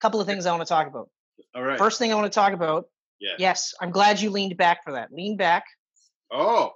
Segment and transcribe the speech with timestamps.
[0.00, 1.08] couple of things I want to talk about.
[1.54, 1.78] All right.
[1.78, 2.86] First thing I want to talk about.
[3.20, 3.34] Yeah.
[3.38, 5.12] Yes, I'm glad you leaned back for that.
[5.12, 5.64] Lean back.
[6.32, 6.72] Oh,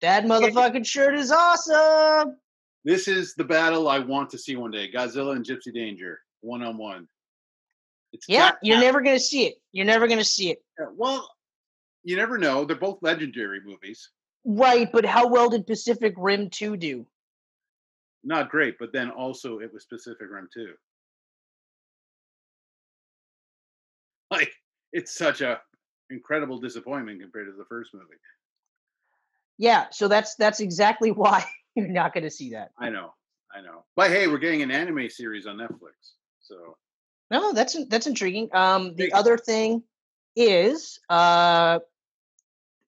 [0.00, 2.36] That motherfucking shirt is awesome.
[2.84, 6.62] this is the battle I want to see one day: Godzilla and Gypsy Danger, one
[6.62, 7.08] on one.
[8.12, 9.56] It's Yeah, you're never gonna see it.
[9.72, 10.58] You're never gonna see it.
[10.78, 11.28] Yeah, Well,
[12.04, 12.64] you never know.
[12.64, 14.10] They're both legendary movies.
[14.44, 17.06] Right, but how well did Pacific Rim 2 do?
[18.22, 20.74] Not great, but then also it was Pacific Rim too.
[24.30, 24.52] Like
[24.92, 25.60] it's such a
[26.10, 28.16] incredible disappointment compared to the first movie.
[29.58, 31.44] Yeah, so that's that's exactly why
[31.74, 32.70] you're not gonna see that.
[32.78, 33.14] I know,
[33.54, 33.84] I know.
[33.94, 36.76] But hey, we're getting an anime series on Netflix, so
[37.30, 38.48] No, that's that's intriguing.
[38.52, 39.82] Um, the other thing
[40.34, 41.78] is, uh,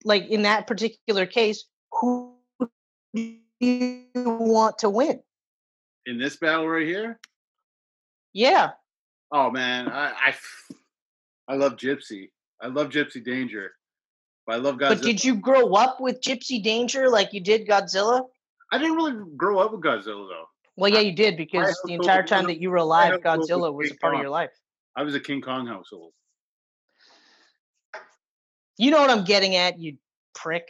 [0.05, 2.35] like in that particular case, who
[3.15, 5.21] do you want to win?
[6.07, 7.21] in this battle right here,
[8.33, 8.71] Yeah,
[9.31, 10.35] oh man, I I,
[11.49, 12.31] I love Gypsy.
[12.61, 13.73] I love Gypsy Danger.
[14.47, 14.89] But I love Godzilla.
[14.89, 18.27] but did you grow up with Gypsy Danger like you did Godzilla?
[18.73, 20.45] I didn't really grow up with Godzilla though.
[20.77, 23.95] Well, yeah, you did because the entire time that you were alive, Godzilla was a
[23.97, 24.51] part of your life.
[24.95, 26.13] I was a King Kong household.
[28.77, 29.97] You know what I'm getting at, you
[30.35, 30.69] prick.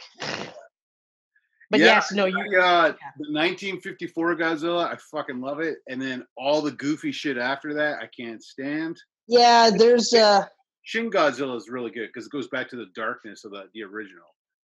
[1.69, 2.37] But Yeah, yes, no, you.
[2.37, 2.87] I, uh,
[3.19, 5.77] the 1954 Godzilla, I fucking love it.
[5.87, 8.99] And then all the goofy shit after that, I can't stand.
[9.27, 10.45] Yeah, there's uh
[10.89, 13.83] Shin Godzilla is really good because it goes back to the darkness of the, the
[13.83, 14.25] original.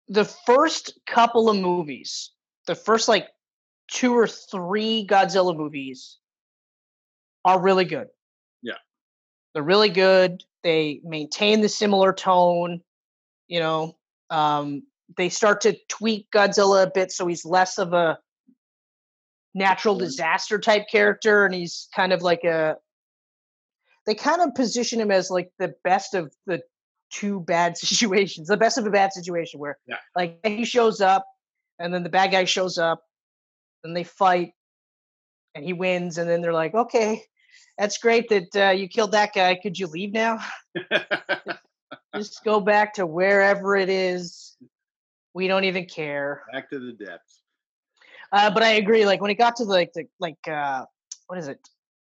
[0.09, 2.33] the first couple of movies,
[2.67, 3.29] the first like
[3.91, 6.19] two or three Godzilla movies
[7.47, 8.09] are really good.
[8.61, 8.75] Yeah.
[9.55, 10.45] They're really good.
[10.63, 12.83] They maintain the similar tone,
[13.49, 13.97] you know.
[14.29, 14.83] Um
[15.17, 18.19] they start to tweak Godzilla a bit so he's less of a
[19.55, 22.77] natural disaster type character and he's kind of like a
[24.07, 26.63] they kind of position him as like the best of the
[27.11, 29.97] two bad situations, the best of a bad situation where Yeah.
[30.17, 31.27] like he shows up
[31.79, 33.05] and then the bad guy shows up
[33.85, 34.53] and they fight
[35.55, 37.23] and he wins and then they're like, okay,
[37.79, 39.55] that's great that uh, you killed that guy.
[39.61, 40.39] Could you leave now?
[42.17, 44.57] Just go back to wherever it is.
[45.35, 46.43] We don't even care.
[46.53, 47.43] back to the depths.
[48.33, 49.07] Uh, but I agree.
[49.07, 50.85] Like when it got to like the like uh,
[51.27, 51.61] what is it,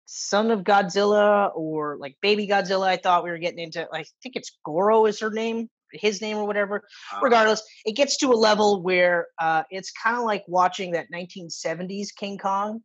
[0.06, 3.88] Son of Godzilla or like Baby Godzilla, I thought we were getting into.
[3.92, 6.84] I think it's Goro is her name, his name or whatever.
[7.14, 11.08] Uh, Regardless, it gets to a level where uh, it's kind of like watching that
[11.14, 12.82] 1970s King Kong,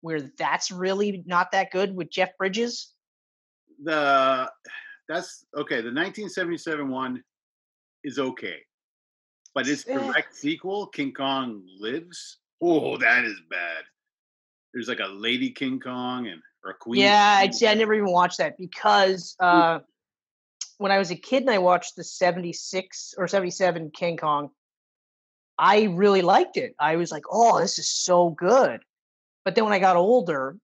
[0.00, 2.92] where that's really not that good with Jeff Bridges.
[3.82, 4.50] the
[5.08, 5.76] that's okay.
[5.76, 7.22] The 1977 one
[8.04, 8.56] is okay,
[9.54, 9.94] but its Eh.
[9.94, 12.38] direct sequel, King Kong Lives.
[12.60, 13.84] Oh, that is bad.
[14.78, 17.00] There's like a lady King Kong and or a queen.
[17.00, 19.80] Yeah, King I'd say I never even watched that because uh,
[20.76, 24.50] when I was a kid and I watched the 76 or 77 King Kong,
[25.58, 26.76] I really liked it.
[26.78, 28.78] I was like, oh, this is so good.
[29.44, 30.56] But then when I got older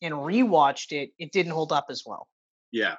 [0.00, 2.26] and rewatched it, it didn't hold up as well.
[2.72, 2.94] Yeah,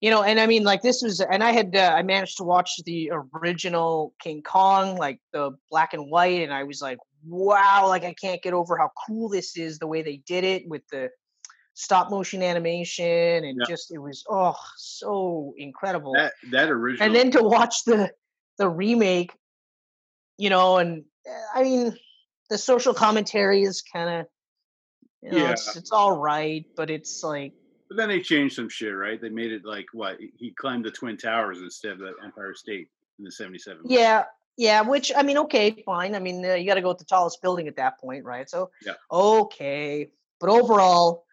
[0.00, 2.44] You know, and I mean, like this was, and I had, uh, I managed to
[2.44, 7.86] watch the original King Kong, like the black and white, and I was like, wow,
[7.88, 10.82] like I can't get over how cool this is, the way they did it with
[10.88, 11.10] the
[11.74, 13.64] stop motion animation, and Yeah.
[13.66, 16.14] just it was, oh, so incredible.
[16.14, 17.06] that that original.
[17.06, 18.12] and then to watch the
[18.58, 19.32] the remake,
[20.36, 21.96] you know, and uh, I mean,
[22.50, 24.26] the social commentary is kind of,
[25.22, 25.52] you know, Yeah.
[25.52, 27.54] it's it's all right, but it's like.
[27.88, 29.20] But then they changed some shit, right?
[29.20, 32.88] They made it like what he climbed the twin towers instead of the Empire State
[33.18, 33.82] in the '77.
[33.84, 34.24] Yeah,
[34.56, 34.82] yeah.
[34.82, 36.14] Which I mean, okay, fine.
[36.14, 38.48] I mean, uh, you got to go with the tallest building at that point, right?
[38.48, 38.94] So, Yeah.
[39.10, 40.10] okay.
[40.40, 41.24] But overall,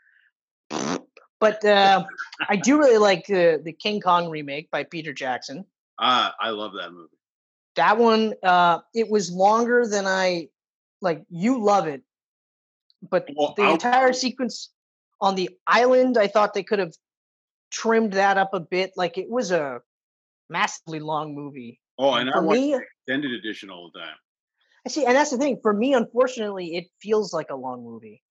[1.40, 2.04] but uh,
[2.48, 5.66] I do really like the the King Kong remake by Peter Jackson.
[5.98, 7.10] Ah, I love that movie.
[7.76, 10.50] That one, uh, it was longer than I
[11.02, 11.24] like.
[11.30, 12.02] You love it,
[13.10, 14.70] but Well, the I'll- entire sequence
[15.22, 16.94] on the island, I thought they could have
[17.72, 18.94] trimmed that up a bit.
[18.96, 19.82] Like it was a
[20.50, 21.80] massively long movie.
[22.00, 24.16] Oh, and I watched me, the extended edition all the time.
[24.86, 25.60] I see, and that's the thing.
[25.62, 28.24] For me, unfortunately, it feels like a long movie.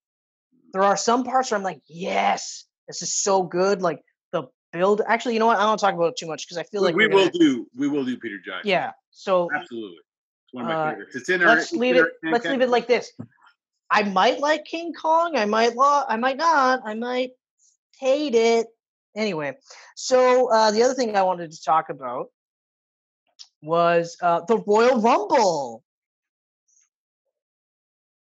[0.72, 3.82] There are some parts where I'm like, yes, this is so good.
[3.82, 4.00] Like
[4.32, 5.02] the build.
[5.06, 5.58] Actually, you know what?
[5.58, 7.38] I don't talk about it too much because I feel We, like we will gonna-
[7.38, 7.66] do.
[7.76, 8.70] We will do Peter Jackson.
[8.70, 8.92] Yeah.
[9.10, 9.98] So absolutely.
[10.46, 11.16] It's one of my Uh, favorites.
[11.16, 11.48] It's in our.
[11.56, 12.06] let's leave it.
[12.22, 13.12] Let's leave it like this.
[13.90, 15.36] I might like King Kong.
[15.36, 16.80] I might lo- I might not.
[16.86, 17.30] I might
[17.98, 18.66] hate it.
[19.16, 19.56] Anyway,
[19.96, 22.28] so uh, the other thing I wanted to talk about
[23.62, 25.82] was uh, the Royal Rumble.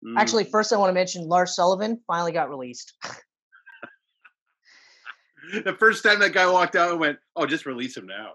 [0.05, 2.93] Mm, Actually, first I want to mention Lars Sullivan finally got released.
[5.65, 8.33] the first time that guy walked out and went, "Oh, just release him now."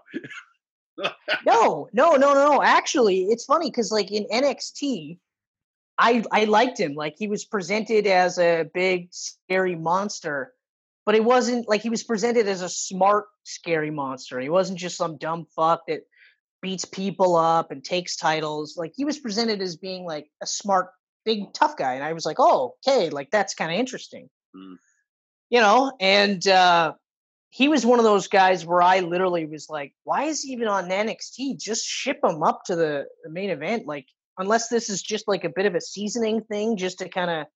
[1.46, 2.62] no, no, no, no.
[2.62, 5.18] Actually, it's funny because like in NXT,
[5.96, 6.94] I I liked him.
[6.94, 10.52] Like he was presented as a big scary monster,
[11.06, 14.38] but it wasn't like he was presented as a smart scary monster.
[14.38, 16.02] He wasn't just some dumb fuck that
[16.60, 18.76] beats people up and takes titles.
[18.76, 20.90] Like he was presented as being like a smart,
[21.24, 24.28] big, tough guy, and I was like, oh, okay, like that's kind of interesting.
[24.56, 24.76] Mm.
[25.50, 26.92] You know, and uh
[27.50, 30.68] he was one of those guys where I literally was like, why is he even
[30.68, 31.58] on NXT?
[31.58, 33.86] Just ship him up to the, the main event.
[33.86, 34.06] Like,
[34.36, 37.46] unless this is just like a bit of a seasoning thing, just to kind of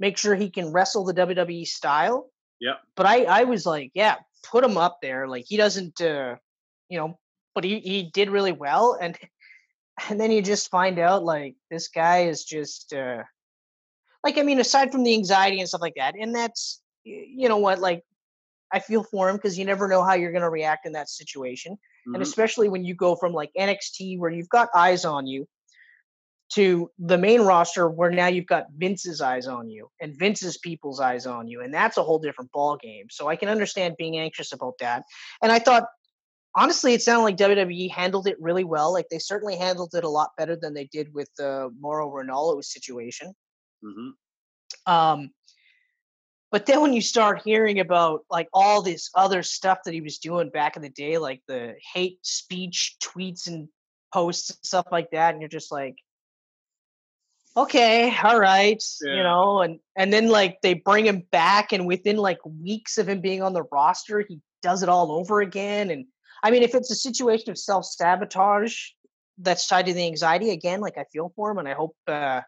[0.00, 2.30] make sure he can wrestle the WWE style.
[2.58, 2.76] Yeah.
[2.96, 4.16] But I, I was like, yeah,
[4.50, 5.28] put him up there.
[5.28, 6.36] Like he doesn't, uh,
[6.88, 7.18] you know,
[7.54, 8.98] but he, he did really well.
[9.00, 9.16] And,
[10.08, 13.22] and then you just find out like this guy is just, uh,
[14.22, 17.58] like, I mean, aside from the anxiety and stuff like that, and that's, you know
[17.58, 18.02] what, like
[18.72, 21.08] I feel for him because you never know how you're going to react in that
[21.08, 21.74] situation.
[21.74, 22.14] Mm-hmm.
[22.14, 25.46] And especially when you go from like NXT, where you've got eyes on you,
[26.54, 31.00] to the main roster, where now you've got Vince's eyes on you and Vince's people's
[31.00, 31.62] eyes on you.
[31.62, 33.06] And that's a whole different ball game.
[33.10, 35.04] So I can understand being anxious about that.
[35.42, 35.84] And I thought,
[36.54, 38.92] honestly, it sounded like WWE handled it really well.
[38.92, 42.62] Like they certainly handled it a lot better than they did with the Mauro Ranallo
[42.64, 43.34] situation.
[43.84, 44.92] Mm-hmm.
[44.92, 45.30] Um,
[46.50, 50.18] but then when you start hearing about like all this other stuff that he was
[50.18, 53.68] doing back in the day, like the hate speech tweets and
[54.12, 55.96] posts and stuff like that, and you're just like,
[57.56, 59.16] okay, all right, yeah.
[59.16, 63.08] you know, and and then like they bring him back, and within like weeks of
[63.08, 65.90] him being on the roster, he does it all over again.
[65.90, 66.06] And
[66.44, 68.90] I mean, if it's a situation of self sabotage
[69.38, 72.42] that's tied to the anxiety, again, like I feel for him, and I hope uh,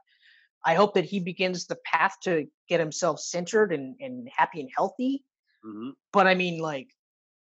[0.64, 4.68] I hope that he begins the path to get himself centered and, and happy and
[4.76, 5.24] healthy.
[5.64, 5.90] Mm-hmm.
[6.12, 6.88] But I mean, like,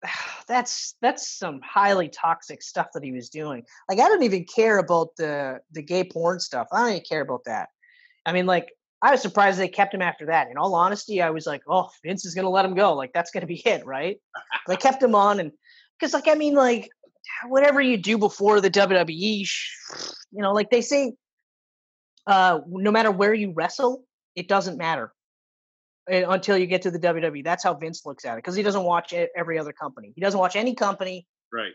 [0.48, 3.62] that's that's some highly toxic stuff that he was doing.
[3.88, 6.66] Like, I don't even care about the the gay porn stuff.
[6.72, 7.68] I don't even care about that.
[8.26, 10.50] I mean, like, I was surprised they kept him after that.
[10.50, 12.94] In all honesty, I was like, oh, Vince is gonna let him go.
[12.94, 14.16] Like, that's gonna be it, right?
[14.66, 15.52] they kept him on, and
[16.02, 16.90] because, like, I mean, like,
[17.46, 19.48] whatever you do before the WWE,
[20.32, 21.12] you know, like they say
[22.26, 24.04] uh, no matter where you wrestle,
[24.34, 25.12] it doesn't matter
[26.08, 27.44] eh, until you get to the WWE.
[27.44, 30.12] That's how Vince looks at it because he doesn't watch every other company.
[30.16, 31.24] He doesn't watch any company.
[31.52, 31.72] Right.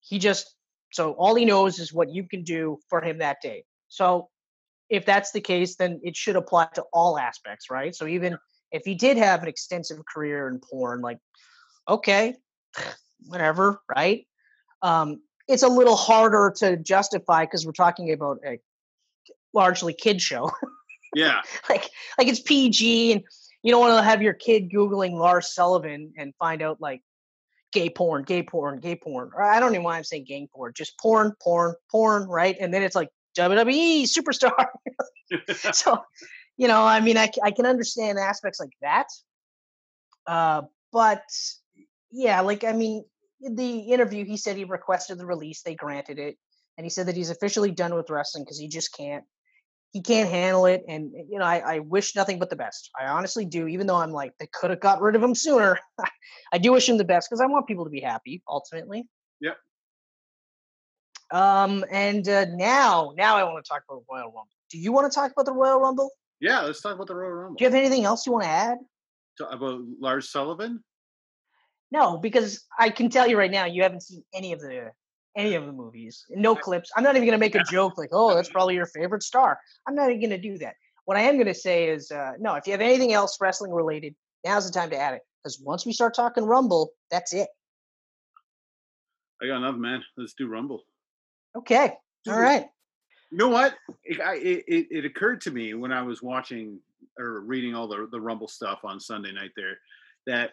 [0.00, 0.54] He just
[0.92, 3.64] so all he knows is what you can do for him that day.
[3.88, 4.28] So
[4.90, 7.94] if that's the case, then it should apply to all aspects, right?
[7.94, 8.36] So even
[8.72, 11.18] if he did have an extensive career in porn, like
[11.88, 12.36] okay,
[13.26, 14.26] whatever, right?
[14.82, 18.58] Um, it's a little harder to justify because we're talking about a
[19.52, 20.50] largely kid show.
[21.16, 21.42] Yeah.
[21.70, 21.88] like
[22.18, 23.22] like it's PG and
[23.62, 27.02] you don't want to have your kid googling Lars Sullivan and find out like
[27.72, 29.30] gay porn, gay porn, gay porn.
[29.34, 32.56] Or I don't even why I'm saying gay porn, just porn, porn, porn, right?
[32.58, 34.66] And then it's like WWE superstar.
[35.72, 36.02] so,
[36.56, 39.06] you know, I mean, I, I can understand aspects like that.
[40.26, 40.62] Uh,
[40.92, 41.24] but
[42.10, 43.04] yeah, like, I mean,
[43.50, 46.36] the interview, he said he requested the release, they granted it.
[46.76, 49.24] And he said that he's officially done with wrestling because he just can't
[49.92, 50.84] he can't handle it.
[50.88, 52.90] And you know, I, I, wish nothing but the best.
[53.00, 55.78] I honestly do, even though I'm like they could have got rid of him sooner.
[56.52, 59.06] I do wish him the best because I want people to be happy ultimately.
[59.40, 59.56] Yep.
[61.30, 64.48] Um, and uh, now, now I want to talk about Royal Rumble.
[64.70, 66.10] Do you want to talk about the Royal Rumble?
[66.40, 67.56] Yeah, let's talk about the Royal Rumble.
[67.56, 68.78] Do you have anything else you want to add?
[69.50, 70.82] about Lars Sullivan?
[71.90, 74.90] No, because I can tell you right now, you haven't seen any of the
[75.36, 76.24] any of the movies.
[76.30, 76.90] No clips.
[76.96, 79.58] I'm not even going to make a joke like, "Oh, that's probably your favorite star."
[79.86, 80.74] I'm not even going to do that.
[81.04, 82.54] What I am going to say is, uh, no.
[82.54, 84.14] If you have anything else wrestling related,
[84.44, 85.22] now's the time to add it.
[85.42, 87.48] Because once we start talking Rumble, that's it.
[89.42, 90.02] I got enough, man.
[90.16, 90.82] Let's do Rumble.
[91.56, 91.92] Okay.
[92.28, 92.66] All right.
[93.30, 93.74] You know what?
[94.04, 94.18] It,
[94.66, 96.80] it, it occurred to me when I was watching
[97.18, 99.78] or reading all the the Rumble stuff on Sunday night there
[100.26, 100.52] that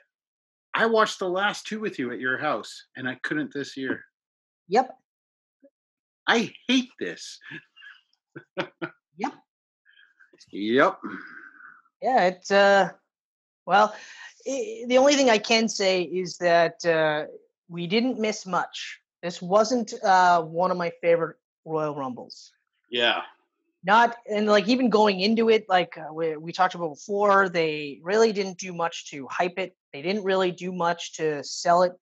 [0.74, 4.04] I watched the last two with you at your house, and I couldn't this year.
[4.70, 4.90] Yep.
[6.28, 7.40] I hate this.
[9.18, 9.34] yep.
[10.52, 11.00] Yep.
[12.02, 12.90] Yeah, it's uh
[13.66, 13.94] well,
[14.46, 17.26] it, the only thing I can say is that uh
[17.70, 19.00] we didn't miss much.
[19.22, 22.52] This wasn't uh one of my favorite Royal Rumbles.
[22.90, 23.22] Yeah.
[23.84, 28.00] Not and like even going into it, like uh, we, we talked about before, they
[28.04, 29.76] really didn't do much to hype it.
[29.92, 31.94] They didn't really do much to sell it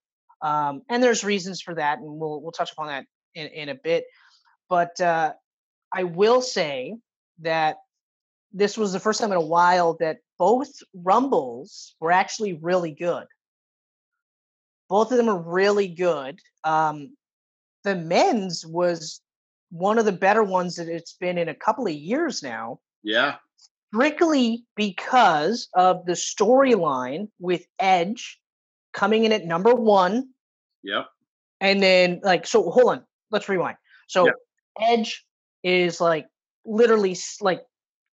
[0.42, 3.06] um, and there's reasons for that, and we'll we'll touch upon that
[3.36, 4.06] in, in a bit.
[4.70, 5.34] But uh,
[5.94, 6.96] I will say
[7.40, 7.78] that
[8.54, 13.26] this was the first time in a while that both rumbles were actually really good.
[14.88, 16.40] Both of them are really good.
[16.64, 17.16] Um,
[17.84, 19.22] the men's was
[19.70, 22.80] one of the better ones that it's been in a couple of years now.
[23.04, 23.36] Yeah.
[23.92, 28.40] Strictly because of the storyline with Edge
[28.94, 30.30] coming in at number one.
[30.84, 31.08] Yep.
[31.62, 33.78] And then, like, so hold on, let's rewind.
[34.08, 34.36] So, Yep.
[34.82, 35.26] Edge
[35.64, 36.26] is like
[36.66, 37.62] literally like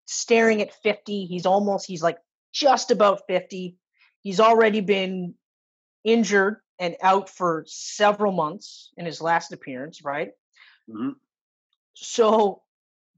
[0.05, 1.25] staring at 50.
[1.25, 2.17] He's almost, he's like
[2.53, 3.77] just about 50.
[4.21, 5.35] He's already been
[6.03, 10.31] injured and out for several months in his last appearance, right?
[10.91, 11.11] hmm
[11.99, 12.61] So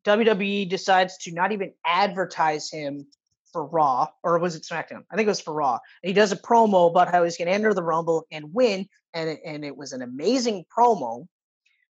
[0.05, 3.07] WWE decides to not even advertise him
[3.51, 5.03] for Raw, or was it SmackDown?
[5.11, 5.79] I think it was for Raw.
[6.03, 8.87] And he does a promo about how he's going to enter the Rumble and win,
[9.13, 11.27] and it, and it was an amazing promo.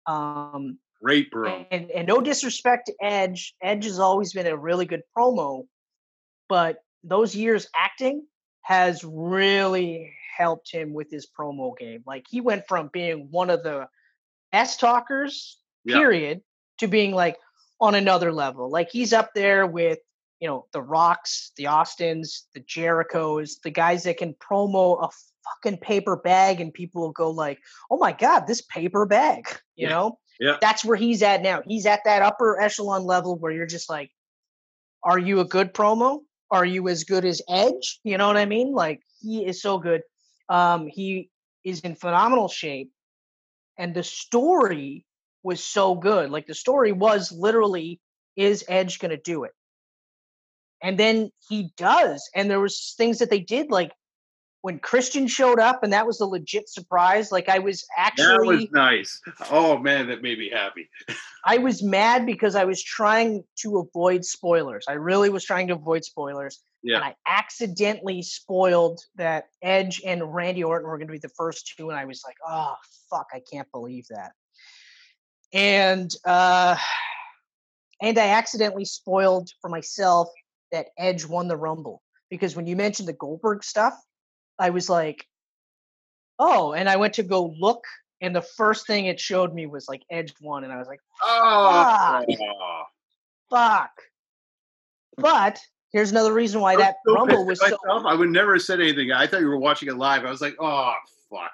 [0.06, 1.64] Um, Great, bro.
[1.70, 5.66] and and no disrespect to Edge, Edge has always been a really good promo,
[6.48, 8.26] but those years acting
[8.62, 12.02] has really helped him with his promo game.
[12.06, 13.86] Like he went from being one of the
[14.52, 15.98] S talkers, Yeah.
[15.98, 16.42] period,
[16.78, 17.36] to being like
[17.80, 18.70] on another level.
[18.70, 19.98] Like he's up there with
[20.40, 25.08] you know the Rocks, the Austins, the Jerichos, the guys that can promo a
[25.44, 29.86] fucking paper bag and people will go like, "Oh my god, this paper bag," you
[29.86, 29.90] Yeah.
[29.90, 30.56] know Yeah.
[30.60, 31.62] that's where he's at now.
[31.66, 34.10] He's at that upper echelon level where you're just like,
[35.02, 36.20] are you a good promo?
[36.50, 38.00] Are you as good as Edge?
[38.04, 38.72] You know what I mean?
[38.72, 40.02] Like he is so good.
[40.48, 41.30] Um, he
[41.64, 42.90] is in phenomenal shape,
[43.78, 45.06] and the story
[45.44, 46.30] was so good.
[46.30, 48.00] Like the story was literally,
[48.34, 49.52] is Edge gonna do it?
[50.82, 53.92] And then he does, and there was things that they did like
[54.62, 57.30] when Christian showed up, and that was a legit surprise.
[57.30, 59.20] Like I was actually That was nice.
[59.50, 60.88] Oh man, that made me happy.
[61.44, 64.86] I was mad because I was trying to avoid spoilers.
[64.88, 66.62] I really was trying to avoid spoilers.
[66.82, 66.96] Yeah.
[66.96, 71.74] And I accidentally spoiled that Edge and Randy Orton were going to be the first
[71.76, 71.90] two.
[71.90, 72.74] And I was like, oh,
[73.10, 74.32] fuck, I can't believe that.
[75.54, 76.76] And, uh,
[78.02, 80.28] and I accidentally spoiled for myself
[80.72, 83.94] that Edge won the Rumble because when you mentioned the Goldberg stuff,
[84.58, 85.24] I was like,
[86.38, 87.84] oh, and I went to go look,
[88.20, 91.00] and the first thing it showed me was like Edge won, and I was like,
[91.22, 92.84] Oh,
[93.50, 93.90] fuck.
[95.16, 95.60] But
[95.92, 97.78] here's another reason why that so Rumble was at so.
[97.84, 98.06] myself.
[98.06, 99.12] I would never have said anything.
[99.12, 100.24] I thought you were watching it live.
[100.24, 100.92] I was like, oh
[101.30, 101.52] fuck.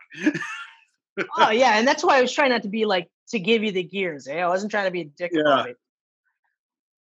[1.37, 3.73] Oh yeah, and that's why I was trying not to be like to give you
[3.73, 4.27] the gears.
[4.27, 4.39] Eh?
[4.39, 5.77] I wasn't trying to be a dick about it.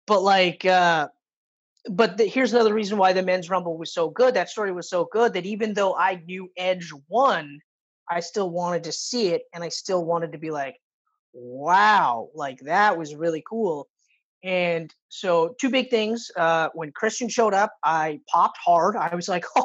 [0.06, 1.08] But like, uh
[1.88, 4.34] but the, here's another reason why the men's rumble was so good.
[4.34, 7.60] That story was so good that even though I knew Edge won,
[8.10, 10.76] I still wanted to see it, and I still wanted to be like,
[11.32, 13.88] wow, like that was really cool.
[14.44, 16.30] And so, two big things.
[16.36, 18.96] Uh, when Christian showed up, I popped hard.
[18.96, 19.44] I was like,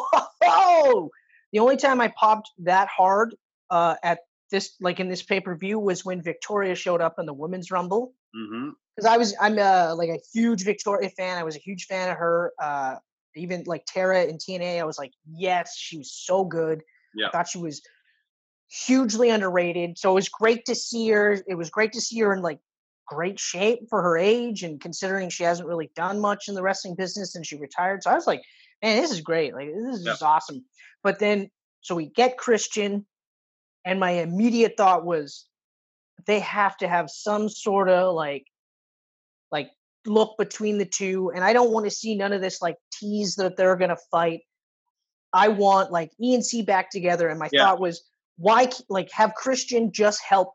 [0.43, 1.09] oh,
[1.51, 3.35] the only time I popped that hard
[3.69, 4.19] uh, at
[4.53, 7.71] this, like in this pay per view, was when Victoria showed up in the women's
[7.71, 8.13] rumble
[8.95, 11.37] because I was I'm uh, like a huge Victoria fan.
[11.37, 12.53] I was a huge fan of her.
[12.61, 12.95] Uh,
[13.35, 16.83] even like Tara in TNA, I was like, yes, she was so good.
[17.15, 17.27] Yeah.
[17.27, 17.81] I thought she was
[18.69, 19.97] hugely underrated.
[19.97, 21.39] So it was great to see her.
[21.47, 22.59] It was great to see her in like
[23.07, 26.95] great shape for her age and considering she hasn't really done much in the wrestling
[26.95, 28.03] business since she retired.
[28.03, 28.41] So I was like,
[28.81, 29.53] man, this is great.
[29.53, 30.11] Like this is Yeah.
[30.11, 30.63] just awesome.
[31.03, 31.49] But then
[31.81, 33.05] so we get Christian,
[33.85, 35.45] and my immediate thought was
[36.25, 38.45] they have to have some sort of like
[39.51, 39.69] like
[40.05, 43.35] look between the two and i don't want to see none of this like tease
[43.35, 44.41] that they're gonna fight
[45.31, 47.65] i want like e and c back together and my Yeah.
[47.65, 48.03] thought was
[48.37, 50.53] why like have christian just help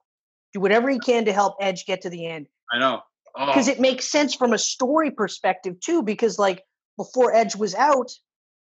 [0.53, 3.03] do whatever he can to help edge get to the end I know.
[3.35, 6.65] Oh, because it makes sense from a story perspective too because like
[6.97, 8.13] before edge was out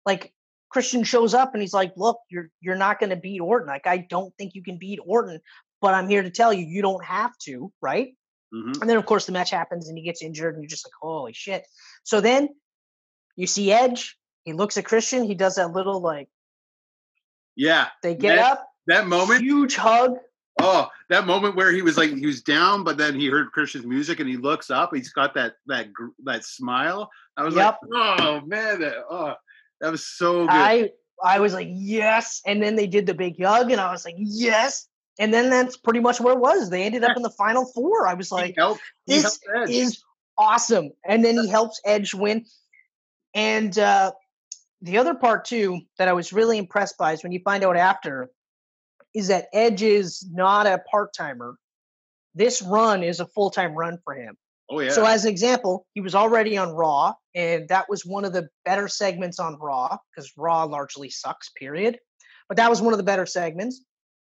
[0.06, 0.34] like
[0.70, 3.88] christian shows up and he's like look you're you're not going to beat orton like
[3.88, 5.40] i don't think you can beat orton
[5.82, 8.16] but i'm here to tell you you don't have to right
[8.54, 8.80] mhm.
[8.82, 10.94] and then of course the match happens and he gets injured and you're just like
[11.02, 11.66] holy shit
[12.04, 12.50] so then
[13.36, 16.30] you see edge he looks at christian he does that little like
[17.56, 17.88] yeah.
[18.04, 19.42] they get That- up That moment.
[19.42, 20.18] huge hug
[20.62, 23.86] Oh, that moment where he was like he was down, but then he heard Christian's
[23.86, 24.94] music and he looks up.
[24.94, 25.88] He's got that that
[26.26, 27.10] that smile.
[27.38, 27.78] I was Yep.
[27.82, 29.36] like, oh man, that, oh,
[29.82, 30.50] that was so good.
[30.52, 30.92] I
[31.24, 32.42] I was like, yes.
[32.46, 34.88] And then they did the big hug, and I was like, yes.
[35.20, 36.70] And then that's pretty much what it was.
[36.70, 38.08] They ended up in the final four.
[38.08, 38.56] I was like,
[39.06, 40.02] this is
[40.38, 40.92] awesome.
[41.06, 42.46] And then he helps Edge win.
[43.36, 44.14] And uh,
[44.82, 47.76] the other part too that I was really impressed by is when you find out
[47.76, 48.32] after
[49.14, 51.56] is that Edge is not a part timer.
[52.34, 54.38] This run is a full time run for him.
[54.70, 54.92] Oh yeah.
[54.92, 58.50] So, as an example, he was already on Raw, and that was one of the
[58.66, 62.00] better segments on Raw because Raw largely sucks, period.
[62.48, 63.84] But that was one of the better segments.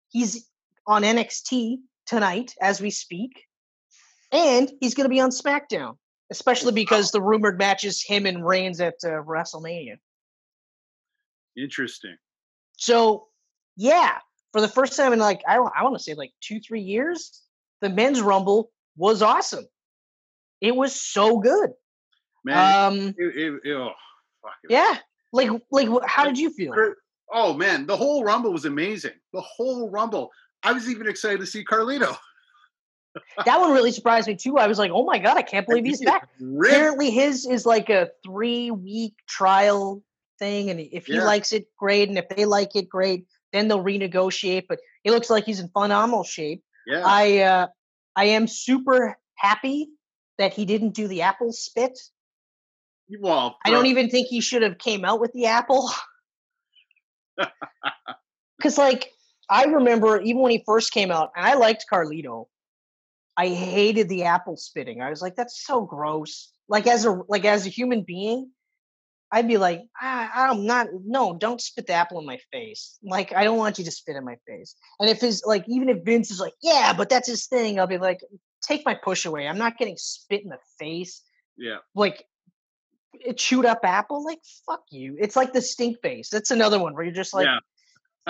[0.09, 0.47] He's
[0.87, 3.45] on NXT tonight as we speak,
[4.31, 5.97] and he's going to be on SmackDown,
[6.31, 9.97] especially because the rumored match is him and Reigns at uh, WrestleMania.
[11.57, 12.17] Interesting.
[12.77, 13.27] So,
[13.75, 14.17] yeah,
[14.51, 17.41] for the first time in like I, I want to say like two three years,
[17.81, 19.65] the men's rumble was awesome.
[20.63, 21.71] It was so good.
[22.45, 23.91] Man, um, it, it, it, oh,
[24.69, 24.97] yeah,
[25.33, 26.73] like like how did you feel?
[27.31, 29.11] Oh man, the whole Rumble was amazing.
[29.33, 30.31] The whole Rumble.
[30.63, 32.17] I was even excited to see Carlito.
[33.45, 34.57] That one really surprised me too.
[34.57, 36.27] I was like, oh my god, I can't believe he's back.
[36.39, 36.71] Rip.
[36.71, 40.01] Apparently, his is like a three week trial
[40.39, 41.23] thing, and if he Yeah.
[41.23, 43.27] likes it, great, and if they like it, great.
[43.51, 44.65] Then they'll renegotiate.
[44.67, 46.63] But he looks like he's in phenomenal shape.
[46.87, 47.03] Yeah.
[47.05, 47.67] I uh,
[48.15, 49.89] I am super happy
[50.43, 51.97] that he didn't do the apple spit.
[53.19, 55.89] well, I don't even think he should have came out with the apple.
[58.61, 59.11] Cause like
[59.49, 62.47] I remember even when he first came out, and I liked Carlito.
[63.35, 65.01] I hated the apple spitting.
[65.01, 66.51] I was like, that's so gross.
[66.67, 68.51] Like as a like as a human being,
[69.31, 72.99] I'd be like, ah, I'm not no, don't spit the apple in my face.
[73.01, 74.75] Like, I don't want you to spit in my face.
[74.99, 77.87] And if his like even if Vince is like, yeah, but that's his thing, I'll
[77.87, 78.19] be like,
[78.63, 79.47] take my push away.
[79.47, 81.21] I'm not getting spit in the face
[81.57, 81.77] Yeah.
[81.93, 82.25] like
[83.27, 86.93] a chewed up apple like fuck you it's like the stink face that's another one
[86.95, 87.59] where you're just like yeah.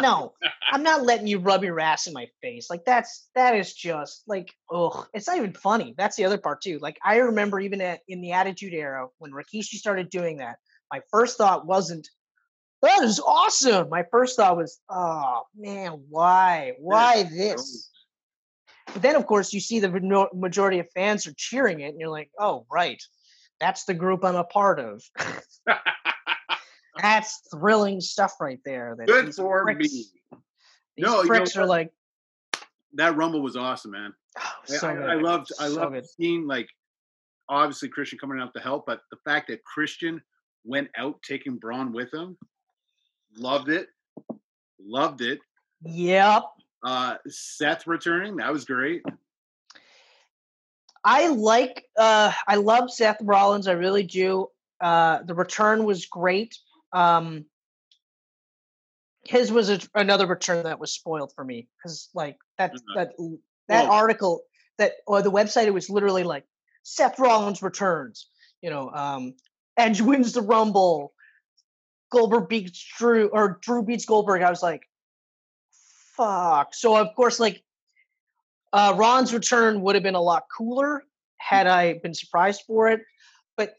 [0.01, 0.33] no
[0.71, 4.23] i'm not letting you rub your ass in my face like that's that is just
[4.27, 7.79] like ugh it's not even funny that's the other part too like i remember even
[7.79, 10.57] at, in the attitude era when rikishi started doing that
[10.91, 12.09] my first thought wasn't
[12.81, 17.89] that is awesome my first thought was oh man why why this
[18.93, 22.09] but then, of course, you see the majority of fans are cheering it, and you're
[22.09, 23.01] like, "Oh, right,
[23.59, 25.01] that's the group I'm a part of."
[27.01, 28.95] That's thrilling stuff right there.
[28.97, 30.05] That Good for pricks, me.
[30.95, 31.91] These No, you know are like,
[32.93, 34.13] That Rumble was awesome, man.
[34.39, 35.13] oh, I- so I.
[35.13, 36.05] I loved I so loved good.
[36.07, 36.69] seeing like
[37.49, 40.21] obviously Christian coming out to help, but the fact that Christian
[40.65, 42.37] went out taking Braun with him,
[43.35, 43.87] loved it,
[44.79, 45.39] loved it.
[45.85, 46.43] Yep,
[46.83, 49.03] Uh Seth returning, that was great.
[51.03, 51.85] I like.
[51.97, 53.67] uh I love Seth Rollins.
[53.67, 54.47] I really do.
[54.81, 56.57] Uh The return was great.
[56.91, 57.45] Um
[59.25, 62.79] His was a, another return that was spoiled for me because, like that Mhm.
[62.95, 63.11] that
[63.69, 64.41] that Well- article
[64.77, 66.45] that or the website it was literally like
[66.83, 68.27] Seth Rollins returns.
[68.61, 69.35] You know, um
[69.77, 71.13] Edge wins the Rumble.
[72.11, 74.41] Goldberg beats Drew or Drew beats Goldberg.
[74.43, 74.83] I was like,
[76.15, 76.73] fuck.
[76.73, 77.63] So of course, like
[78.71, 81.03] uh Ron's return would have been a lot cooler
[81.37, 83.01] had I been surprised for it.
[83.57, 83.75] But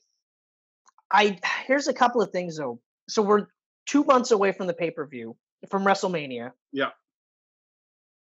[1.11, 2.81] I here's a couple of things though.
[3.09, 3.47] So we're
[3.87, 5.37] two months away from the pay-per-view
[5.69, 6.53] from WrestleMania.
[6.73, 6.91] Yeah.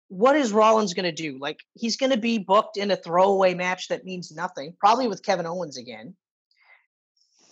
[0.08, 1.38] What is Rollins gonna do?
[1.38, 5.46] Like he's gonna be booked in a throwaway match that means nothing, probably with Kevin
[5.46, 6.14] Owens again.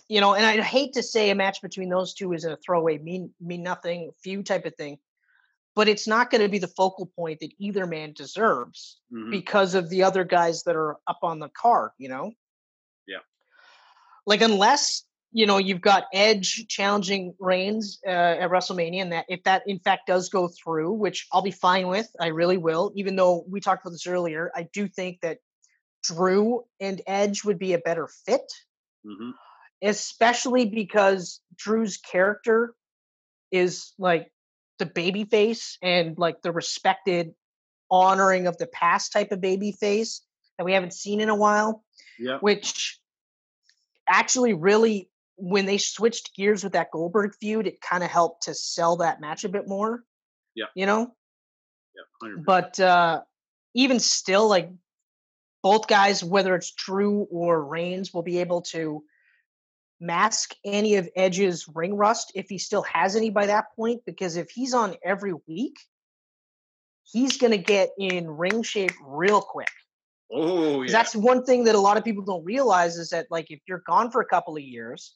[0.09, 2.97] You know, and I hate to say a match between those two is a throwaway
[2.97, 4.97] mean mean nothing few type of thing,
[5.77, 9.29] but it's not going to be the focal point that either man deserves Mhm.
[9.29, 12.31] because of the other guys that are up on the card, you know?
[13.07, 13.19] Yeah.
[14.25, 19.43] Like unless, you know, you've got Edge challenging Reigns uh, at WrestleMania and that if
[19.43, 23.15] that in fact does go through, which I'll be fine with, I really will, even
[23.15, 25.37] though we talked about this earlier, I do think that
[26.01, 28.51] Drew and Edge would be a better fit,
[29.05, 29.33] Mhm.
[29.83, 32.73] especially because Drew's character
[33.51, 34.31] is like
[34.79, 37.33] the baby face and like the respected
[37.89, 40.21] honoring of the past type of baby face
[40.57, 41.83] that we haven't seen in a while
[42.19, 42.37] Yeah.
[42.39, 42.99] which
[44.07, 48.53] actually really when they switched gears with that Goldberg feud it kind of helped to
[48.53, 50.03] sell that match a bit more
[50.55, 50.65] Yeah.
[50.75, 51.13] you know
[51.95, 52.29] Yeah.
[52.29, 52.45] 100%.
[52.45, 53.21] but uh
[53.73, 54.71] even still like
[55.63, 59.03] both guys whether it's Drew or Reigns will be able to
[59.99, 64.37] mask any of Edge's ring rust if he still has any by that point because
[64.37, 65.77] if he's on every week
[67.03, 69.69] he's going to get in ring shape real quick
[70.31, 70.91] Oh yeah.
[70.91, 73.83] That's one thing that a lot of people don't realize is that like if you're
[73.87, 75.15] gone for a couple of years,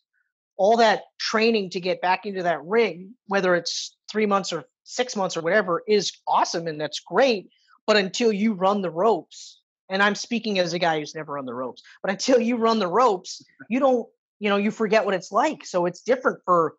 [0.58, 5.16] all that training to get back into that ring, whether it's three months or six
[5.16, 7.50] months or whatever, is awesome and that's great.
[7.88, 11.46] But until you run the ropes, and I'm speaking as a guy who's never run
[11.46, 14.08] the ropes, but until you run the ropes, you don't,
[14.42, 15.64] you know, you forget what it's like.
[15.66, 16.74] So it's different for,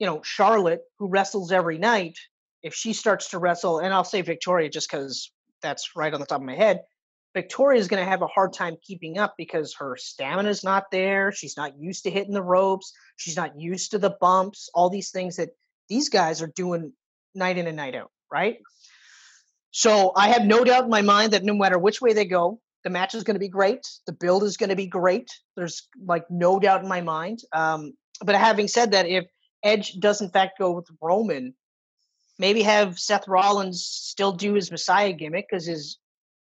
[0.00, 2.18] you know, Charlotte who wrestles every night.
[2.60, 5.30] If she starts to wrestle, and I'll say Victoria just because
[5.62, 6.80] that's right on the top of my head.
[7.34, 10.90] Victoria is going to have a hard time keeping up because her stamina is not
[10.90, 11.30] there.
[11.30, 12.92] She's not used to hitting the ropes.
[13.16, 15.50] She's not used to the bumps, all these things that
[15.88, 16.92] these guys are doing
[17.32, 18.56] night in and night out, right?
[19.70, 22.60] So I have no doubt in my mind that no matter which way they go,
[22.84, 23.86] the match is going to be great.
[24.06, 25.30] The build is going to be great.
[25.56, 27.40] There's like no doubt in my mind.
[27.52, 27.92] Um,
[28.24, 29.24] but having said that, if
[29.62, 31.54] Edge does in fact go with Roman,
[32.38, 35.98] maybe have Seth Rollins still do his Messiah gimmick because his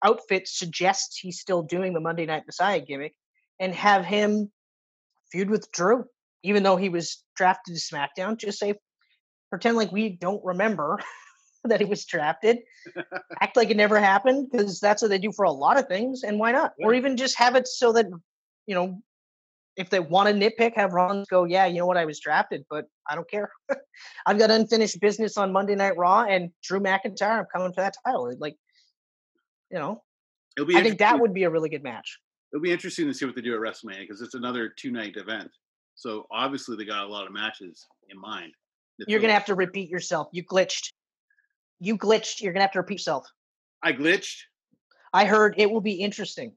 [0.04, 3.14] outfit suggests he's still doing the Monday Night Messiah gimmick,
[3.60, 4.52] and have him
[5.32, 6.06] feud with Drew,
[6.44, 8.38] even though he was drafted to SmackDown.
[8.38, 8.76] Just say,
[9.50, 11.00] pretend like we don't remember
[11.68, 12.60] that he was drafted,
[13.42, 16.24] act like it never happened because that's what they do for a lot of things,
[16.24, 16.74] and why not?
[16.78, 16.88] Yeah.
[16.88, 18.08] Or even just have it so that
[18.68, 19.02] you know
[19.76, 22.66] if they want to nitpick, have Rollins go, yeah, you know what, I was drafted,
[22.70, 23.52] but I don't care.
[24.26, 27.96] I've got unfinished business on Monday Night Raw, and Drew McIntyre, I'm coming for that
[28.06, 28.34] title.
[28.40, 28.56] Like,
[29.70, 30.02] you know,
[30.58, 32.20] It'll be I think that would be a really good match.
[32.54, 35.18] It'll be interesting to see what they do at WrestleMania because it's another two night
[35.18, 35.52] event.
[35.96, 38.54] So obviously they got a lot of matches in mind.
[39.08, 40.30] You're gonna have to repeat yourself.
[40.32, 40.92] You glitched.
[41.80, 42.42] You glitched.
[42.42, 43.28] You're gonna have to repeat yourself.
[43.84, 44.42] I glitched.
[45.14, 46.54] I heard it will be interesting.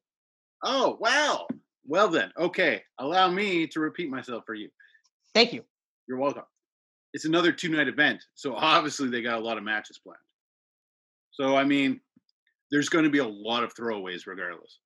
[0.64, 1.46] Oh wow!
[1.86, 2.82] Well then, okay.
[2.98, 4.68] Allow me to repeat myself for you.
[5.34, 5.64] Thank you.
[6.08, 6.44] You're welcome.
[7.14, 10.18] It's another two night event, so obviously they got a lot of matches planned.
[11.30, 12.00] So I mean,
[12.70, 14.78] there's going to be a lot of throwaways regardless,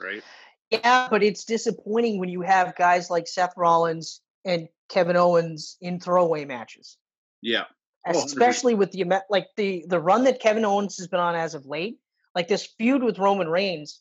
[0.00, 0.22] right?
[0.70, 5.98] Yeah, but it's disappointing when you have guys like Seth Rollins and Kevin Owens in
[5.98, 6.96] throwaway matches.
[7.42, 7.64] Yeah.
[8.06, 11.54] Oh, Especially with the like the the run that Kevin Owens has been on as
[11.54, 11.98] of late,
[12.34, 14.00] like this feud with Roman Reigns,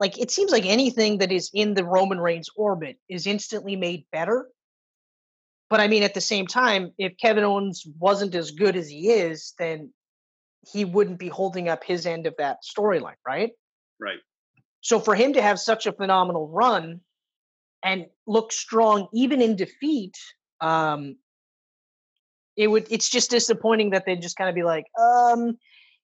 [0.00, 4.06] like it seems like anything that is in the Roman Reigns orbit is instantly made
[4.10, 4.48] better.
[5.70, 9.10] But I mean, at the same time, if Kevin Owens wasn't as good as he
[9.10, 9.92] is, then
[10.72, 13.52] he wouldn't be holding up his end of that storyline, right?
[14.00, 14.18] Right.
[14.80, 17.00] So for him to have such a phenomenal run
[17.82, 20.16] and look strong even in defeat,
[20.60, 21.16] um,
[22.58, 25.56] it would it's just disappointing that they'd just kind of be like, um,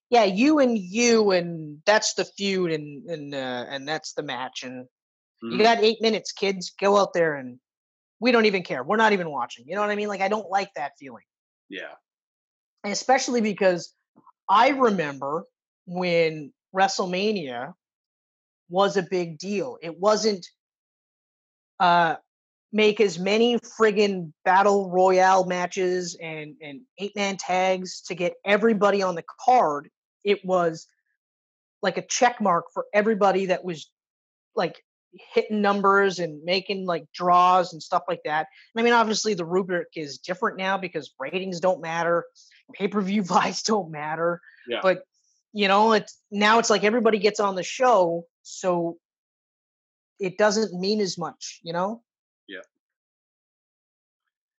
[0.09, 4.63] yeah, you and you and that's the feud and and uh, and that's the match
[4.63, 5.51] and mm-hmm.
[5.51, 6.73] you got eight minutes, kids.
[6.79, 7.59] Go out there and
[8.21, 8.83] we don't even care.
[8.83, 9.65] We're not even watching.
[9.67, 10.07] You know what I mean?
[10.07, 11.25] Like I don't like that feeling.
[11.69, 11.93] Yeah.
[12.85, 13.93] And especially because
[14.49, 15.43] I remember
[15.85, 17.73] when WrestleMania
[18.69, 19.77] was a big deal.
[19.81, 20.47] It wasn't
[21.79, 22.15] uh,
[22.75, 29.01] make as many friggin' battle royale matches and, and eight man tags to get everybody
[29.01, 29.89] on the card.
[30.25, 30.85] It was
[31.81, 33.89] like a check mark for everybody that was
[34.57, 34.83] like
[35.33, 38.47] hitting numbers and making like draws and stuff like that.
[38.75, 42.25] I mean, obviously the rubric is different now because ratings don't matter,
[42.73, 44.41] pay per view buys don't matter.
[44.67, 44.79] Yeah.
[44.83, 45.03] But
[45.53, 48.97] you know, it's now it's like everybody gets on the show, so
[50.19, 52.01] it doesn't mean as much, you know.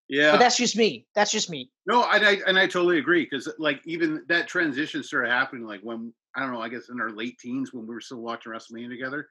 [0.09, 0.31] Yeah.
[0.31, 1.05] But that's just me.
[1.15, 1.69] That's just me.
[1.85, 5.81] No, and I and I totally agree because like even that transition started happening like
[5.81, 8.51] when I don't know, I guess in our late teens when we were still watching
[8.51, 9.27] WrestleMania together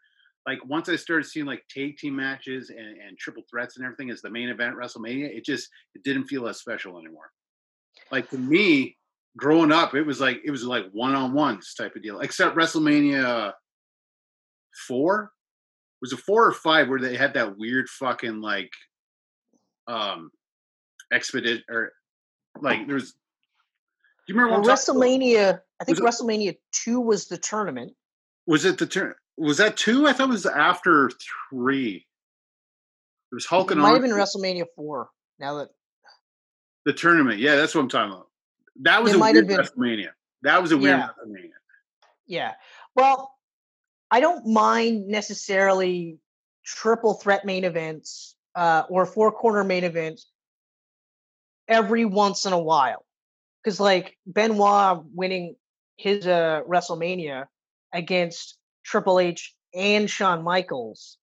[0.47, 4.11] like once I started seeing like tag team matches and, and triple threats and everything
[4.11, 7.31] as the main event WrestleMania, it just it didn't feel as special anymore.
[8.13, 8.97] Like to me,
[9.37, 12.21] growing up, it was like it was like one on ones type of deal.
[12.21, 13.53] Except WrestleMania
[14.87, 15.33] four
[16.01, 18.71] was it four or five where they had that weird fucking like
[19.89, 20.31] um
[21.13, 21.93] expedite or
[22.61, 23.13] like there's
[24.27, 25.61] do you remember well, WrestleMania?
[25.81, 27.93] I think WrestleMania two was the tournament.
[28.47, 29.15] Was it the turn?
[29.37, 30.09] Was that two?
[30.09, 31.11] I thought it was after
[31.51, 32.07] three.
[33.31, 35.11] It was Hulk and might have been WrestleMania four.
[35.39, 35.69] Now that
[36.85, 38.29] the tournament, yeah, that's what I'm talking about.
[38.83, 40.11] That was it a weird been, WrestleMania.
[40.43, 41.09] That was a weird yeah.
[41.09, 41.51] WrestleMania.
[42.27, 42.53] Yeah.
[42.95, 43.33] Well,
[44.11, 46.19] I don't mind necessarily
[46.65, 50.27] triple threat main events uh, or four corner main events
[51.69, 53.05] every once in a while.
[53.63, 55.57] Because like Benoit winning
[55.97, 57.47] his uh, WrestleMania
[57.93, 61.19] against Triple H and Shawn Michaels.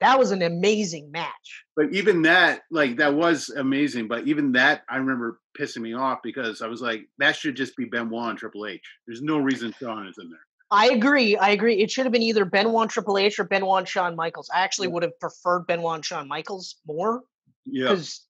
[0.00, 1.64] That was an amazing match.
[1.74, 4.08] But even that, like, that was amazing.
[4.08, 7.76] But even that, I remember pissing me off because I was like, that should just
[7.76, 8.82] be Benoit and Triple H.
[9.06, 10.40] There's no reason Shawn is in there.
[10.70, 11.36] I agree.
[11.36, 11.80] I agree.
[11.80, 14.50] It should have been either Benoit and Triple H or Benoit and Shawn Michaels.
[14.52, 17.22] I actually would have preferred Benoit and Shawn Michaels more.
[17.64, 17.88] Yeah.
[17.88, 18.22] Because,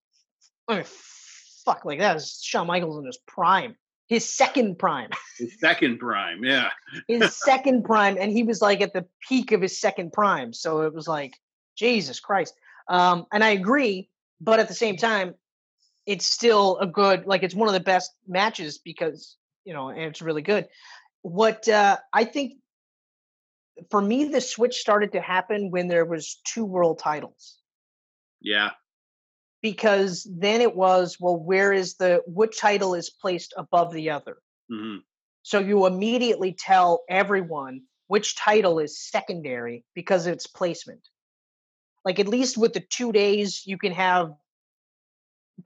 [0.69, 0.85] I mean,
[1.67, 3.77] fuck, like that was Shawn Michaels in his prime
[4.09, 5.11] his second prime.
[5.37, 6.71] His second prime, yeah.
[7.09, 10.53] his second prime, and he was like at the peak of his second prime.
[10.53, 11.35] So it was like,
[11.77, 12.55] Jesus Christ.
[12.89, 14.09] Um, and I agree,
[14.41, 15.35] but at the same time,
[16.07, 20.01] it's still a good, like it's one of the best matches because you know, and
[20.03, 20.69] it's really good.
[21.23, 22.55] What uh, I think
[23.91, 27.59] for me, the switch started to happen when there was two world titles.
[28.41, 28.71] Yeah,
[29.71, 34.37] because then it was well where is the what title is placed above the other
[34.71, 34.99] mm-hmm.
[35.47, 41.03] So you immediately tell everyone which title is secondary because of its placement.
[42.05, 44.35] Like at least with the two days, you can have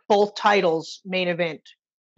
[0.07, 1.63] both titles main event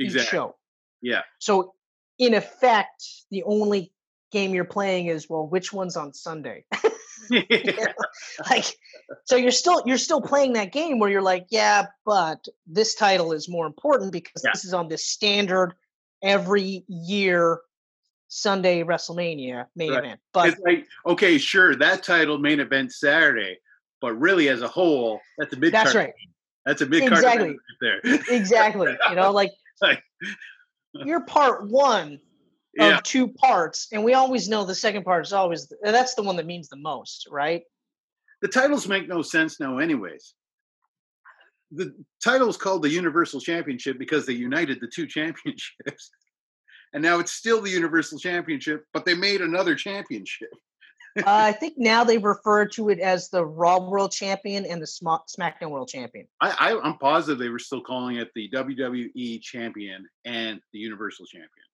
[0.01, 0.23] Exactly.
[0.23, 0.57] each show.
[1.03, 1.23] Yeah.
[1.39, 1.75] So
[2.19, 3.93] in effect, the only
[4.33, 6.65] game you're playing is well, which one's on Sunday?
[8.51, 8.65] like
[9.25, 13.33] so you're still you're still playing that game where you're like, yeah, but this title
[13.33, 14.51] is more important because Yeah.
[14.55, 15.75] this is on this standard
[16.23, 17.61] every year
[18.29, 20.05] Sunday WrestleMania main Right.
[20.05, 20.21] event.
[20.33, 23.59] But it's like, okay, sure, that title main event Saturday,
[24.01, 26.13] but really as a whole, that's a mid that's right.
[26.65, 27.57] That's a mid card Exactly.
[27.81, 28.01] there.
[28.29, 28.97] Exactly.
[29.11, 29.51] You know, like
[29.83, 30.03] Like-
[30.95, 32.21] you're part one
[32.75, 32.97] yeah.
[32.97, 36.37] of two parts, and we always know the second part is always that's the one
[36.37, 37.63] that means the most, right?
[38.41, 40.35] The titles make no sense now, anyways.
[41.71, 46.11] The title's called the Universal Championship because they united the two championships.
[46.93, 50.51] And now it's still the Universal Championship, but they made another championship.
[51.17, 54.87] uh, I think now they refer to it as the Raw World Champion and the
[54.87, 56.27] Sma- SmackDown World Champion.
[56.41, 61.27] I, I, I'm positive they were still calling it the WWE Champion and the Universal
[61.27, 61.65] Champion.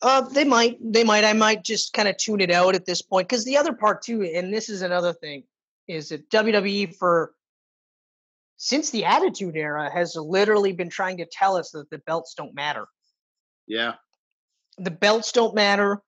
[0.00, 1.24] Uh, they might, they might.
[1.24, 4.02] I might just kind of tune it out at this point because the other part
[4.02, 5.42] too, and this is another thing,
[5.88, 7.32] is that WWE for
[8.56, 12.54] since the Attitude Era has literally been trying to tell us that the belts don't
[12.54, 12.86] matter.
[13.66, 13.94] Yeah.
[14.78, 16.00] the belts don't matter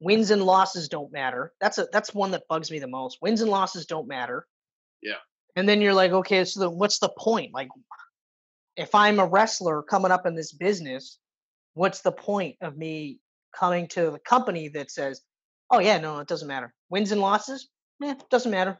[0.00, 3.40] wins and losses don't matter that's a that's one that bugs me the most wins
[3.42, 4.46] and losses don't matter
[5.02, 5.20] Yeah.
[5.54, 7.68] and then you're like okay so then what's the point like
[8.76, 11.18] if i'm a wrestler coming up in this business
[11.74, 13.20] what's the point of me
[13.58, 15.20] coming to the company that says
[15.70, 16.72] oh yeah no it doesn't matter.
[16.90, 17.68] Wins and losses?
[18.00, 18.78] Yeah doesn't matter.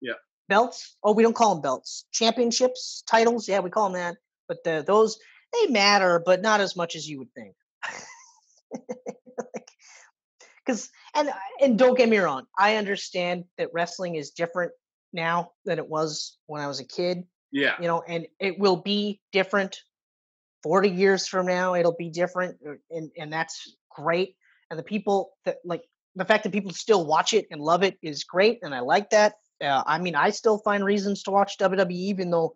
[0.00, 0.14] Yeah.
[0.48, 0.96] belts?
[1.02, 2.06] Oh we don't call them belts.
[2.12, 3.02] Championships?
[3.06, 3.48] Titles?
[3.48, 4.16] Yeah we call them that.
[4.48, 5.18] But the, those
[5.52, 7.54] they matter but not as much as you would think.
[10.64, 14.72] Because and and don't get me wrong i understand that wrestling is different
[15.12, 17.22] now than it was when i was a kid
[17.52, 17.74] Yeah.
[17.80, 19.80] you know and it will be different
[20.66, 24.34] 40 years from now it'll be different uh, and and that's great
[24.68, 25.82] and the people that like
[26.16, 29.08] the fact that people still watch it and love it is great and i like
[29.10, 32.52] that uh, i mean i still find reasons to watch wwe even though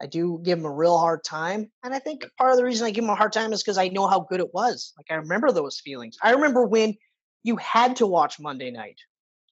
[0.00, 2.86] i do give them a real hard time and i think part of the reason
[2.86, 5.06] i give them a hard time is because i know how good it was like
[5.10, 6.94] i remember those feelings i remember when
[7.42, 8.96] you had to watch monday night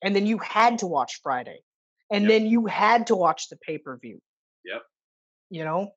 [0.03, 1.61] and then you had to watch friday
[2.11, 2.31] and Yep.
[2.31, 4.19] then you had to watch the pay-per-view
[4.65, 4.83] Yep.
[5.51, 5.91] you know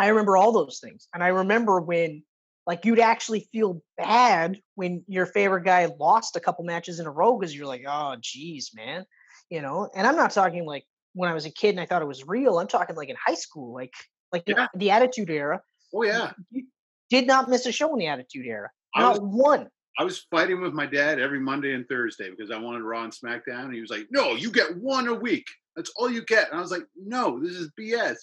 [0.00, 2.22] i remember all those things and i remember when
[2.66, 7.10] like you'd actually feel bad when your favorite guy lost a couple matches in a
[7.10, 9.04] row because you're like oh geez man
[9.50, 10.84] you know and i'm not talking like
[11.14, 13.16] when i was a kid and i thought it was real i'm talking like in
[13.24, 13.92] high school like
[14.32, 14.66] like the- Yeah.
[14.74, 15.60] the attitude era
[15.92, 16.30] Oh, yeah.
[16.52, 16.66] you
[17.10, 20.24] did not miss a show in the attitude era I not was, one I was
[20.30, 23.64] fighting with my dad every Monday and Thursday because I wanted Raw and SmackDown.
[23.64, 25.46] And he was like, no, you get one a week.
[25.76, 26.48] That's all you get.
[26.48, 28.16] And I was like, no, this is BS.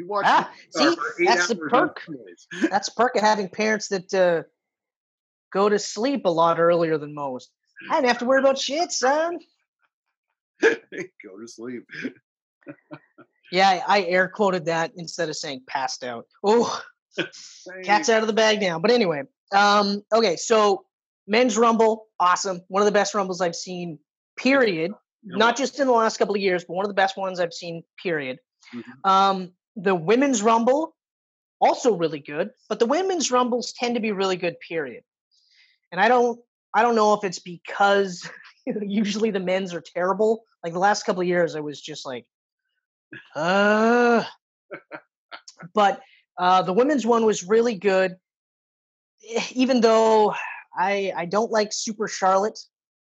[0.00, 2.00] You watch Ah, see, that's the perk.
[2.70, 4.44] That's the perk of having parents that uh,
[5.52, 7.50] go to sleep a lot earlier than most
[7.90, 9.38] i didn't have to worry about shit son
[10.62, 11.86] Go to sleep.
[13.52, 16.24] Yeah, I air quoted that instead of saying passed out.
[16.44, 16.80] Oh,
[17.82, 18.78] cat's out of the bag now.
[18.78, 20.84] But anyway, um, okay, so
[21.26, 22.60] men's rumble, awesome.
[22.68, 23.98] One of the best rumbles I've seen,
[24.36, 24.92] period.
[25.24, 27.52] Not just in the last couple of years, but one of the best ones I've
[27.52, 28.38] seen, period.
[28.72, 29.10] Mhm.
[29.10, 30.94] Um, the women's rumble,
[31.60, 35.02] also really good, but the women's rumbles tend to be really good, period.
[35.92, 36.40] And I don't
[36.74, 38.28] I don't know if it's because
[38.66, 40.44] usually the men's are terrible.
[40.62, 42.26] Like the last couple of years, I was just like,
[43.34, 44.24] uh
[45.74, 46.00] but
[46.38, 48.16] uh the women's one was really good.
[49.28, 50.34] Eh, Even though
[50.76, 52.58] I I don't like Super Charlotte.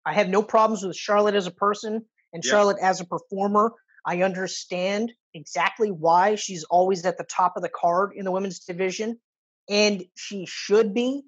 [0.05, 2.49] I have no problems with Charlotte as a person and Yeah.
[2.51, 3.71] Charlotte as a performer.
[4.05, 8.59] I understand exactly why she's always at the top of the card in the women's
[8.59, 9.19] division,
[9.69, 11.23] and she should be.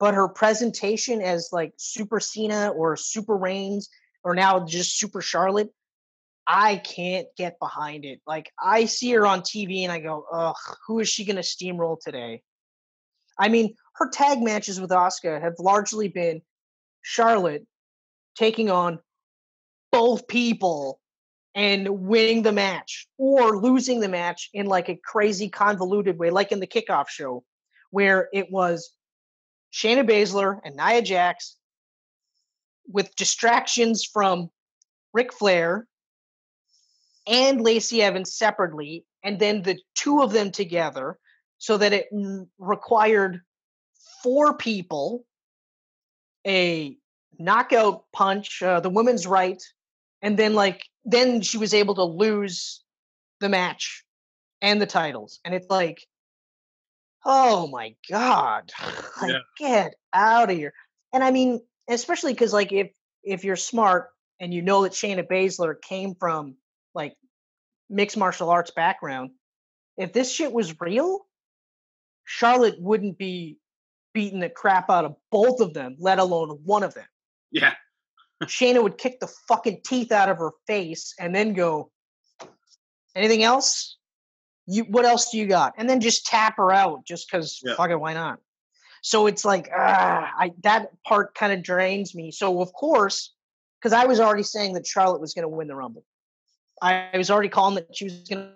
[0.00, 3.88] But her presentation as like Super Cena or Super Reigns
[4.22, 5.70] or now just Super Charlotte,
[6.46, 8.20] I can't get behind it.
[8.26, 11.98] Like I see her on TV and I go, ugh, who is she gonna steamroll
[12.00, 12.42] today?
[13.38, 16.42] I mean, her tag matches with Asuka have largely been
[17.02, 17.66] Charlotte
[18.36, 18.98] taking on
[19.92, 21.00] both people
[21.58, 26.52] and winning the match or losing the match in like a crazy convoluted way, like
[26.52, 27.42] in the kickoff show,
[27.90, 28.92] where it was
[29.72, 31.56] Shayna Baszler and Nia Jax
[32.86, 34.50] with distractions from
[35.12, 35.88] Ric Flair
[37.26, 41.18] and Lacey Evans separately, and then the two of them together,
[41.58, 42.06] so that it
[42.60, 43.40] required
[44.22, 45.24] four people
[46.46, 46.96] a
[47.36, 49.60] knockout punch, uh, the women's right,
[50.22, 52.82] and then like then she was able to lose
[53.40, 54.04] the match
[54.60, 55.98] and the titles, and it's like,
[57.24, 58.70] oh my god,
[59.22, 59.38] like Yeah.
[59.58, 60.72] get out of here.
[61.12, 62.90] And I mean, especially because like if
[63.22, 64.08] if you're smart
[64.40, 66.56] and you know that Shayna Baszler came from
[66.94, 67.14] like
[67.90, 69.30] mixed martial arts background,
[69.96, 71.26] if this shit was real,
[72.24, 73.58] Charlotte wouldn't be
[74.14, 77.06] beating the crap out of both of them, let alone one of them.
[77.50, 77.74] Yeah.
[78.44, 81.90] Shayna would kick the fucking teeth out of her face and then go,
[83.16, 83.96] anything else?
[84.66, 85.74] You what else do you got?
[85.76, 87.74] And then just tap her out just because Yeah.
[87.74, 88.38] fuck it, why not?
[89.02, 92.30] So it's like ah, I that part kind of drains me.
[92.30, 93.34] So of course,
[93.80, 96.04] because I was already saying that Charlotte was gonna win the rumble.
[96.82, 98.52] I was already calling that she was gonna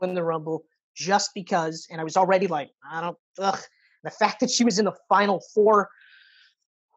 [0.00, 3.60] win the rumble just because, and I was already like, I don't ugh.
[4.04, 5.88] The fact that she was in the final four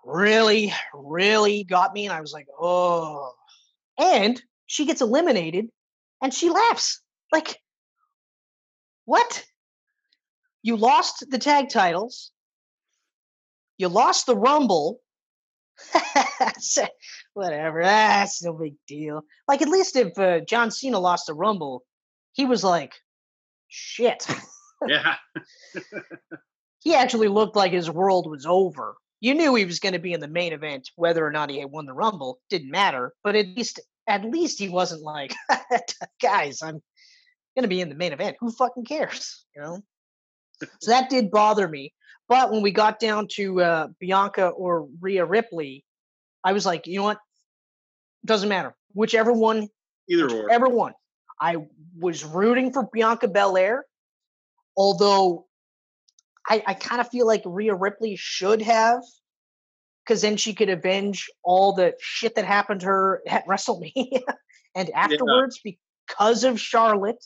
[0.06, 2.06] really, really got me.
[2.06, 3.32] And I was like, oh.
[3.98, 5.68] And she gets eliminated
[6.22, 7.02] and she laughs.
[7.32, 7.58] Like,
[9.06, 9.44] what?
[10.64, 12.32] You lost the tag titles.
[13.78, 15.00] You lost the Rumble.
[17.34, 17.84] Whatever.
[17.84, 19.24] That's no big deal.
[19.48, 21.84] Like, at least if uh, John Cena lost the Rumble,
[22.32, 22.94] he was like,
[23.68, 24.26] shit.
[24.88, 25.16] Yeah.
[26.80, 28.96] he actually looked like his world was over.
[29.20, 31.60] You knew he was going to be in the main event, whether or not he
[31.60, 33.14] had won the Rumble didn't matter.
[33.24, 35.34] But at least, at least he wasn't like,
[36.22, 36.82] guys, I'm
[37.56, 38.38] going to be in the main event.
[38.40, 39.46] Who fucking cares?
[39.56, 39.80] You know.
[40.82, 41.94] so that did bother me.
[42.28, 45.86] But when we got down to uh, Bianca or Rhea Ripley,
[46.44, 47.20] I was like, you know what?
[48.26, 48.76] Doesn't matter.
[48.94, 49.70] Whichever one
[50.10, 50.44] Either or.
[50.44, 50.94] Whichever one.
[51.40, 51.58] I
[51.98, 53.86] was rooting for Bianca Belair,
[54.78, 55.45] although
[56.48, 59.02] I, I kind of feel like Rhea Ripley should have,
[60.06, 64.22] because then she could avenge all the shit that happened to her at WrestleMania
[64.76, 67.24] and afterwards because of Charlotte.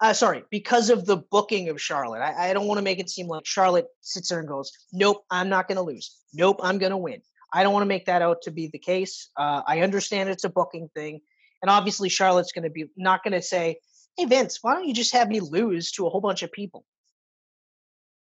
[0.00, 2.20] Uh, sorry, because of the booking of Charlotte.
[2.20, 5.24] I, I don't want to make it seem like Charlotte sits there and goes, Nope,
[5.30, 6.16] I'm not going to lose.
[6.32, 7.20] Nope, I'm going to win.
[7.52, 9.30] I don't want to make that out to be the case.
[9.36, 11.20] Uh, I understand it's a booking thing.
[11.62, 13.80] And obviously, Charlotte's going to be not going to say,
[14.16, 16.84] "Hey Vince, why don't you just have me lose to a whole bunch of people?"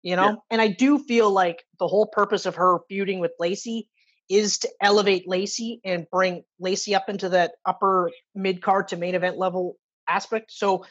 [0.08, 0.30] You know.
[0.30, 0.36] Yeah.
[0.52, 3.90] And I do feel like the whole purpose of her feuding with Lacey
[4.30, 9.16] is to elevate Lacey and bring Lacey up into that upper mid card to main
[9.16, 9.76] event level
[10.08, 10.54] aspect.
[10.54, 10.86] So,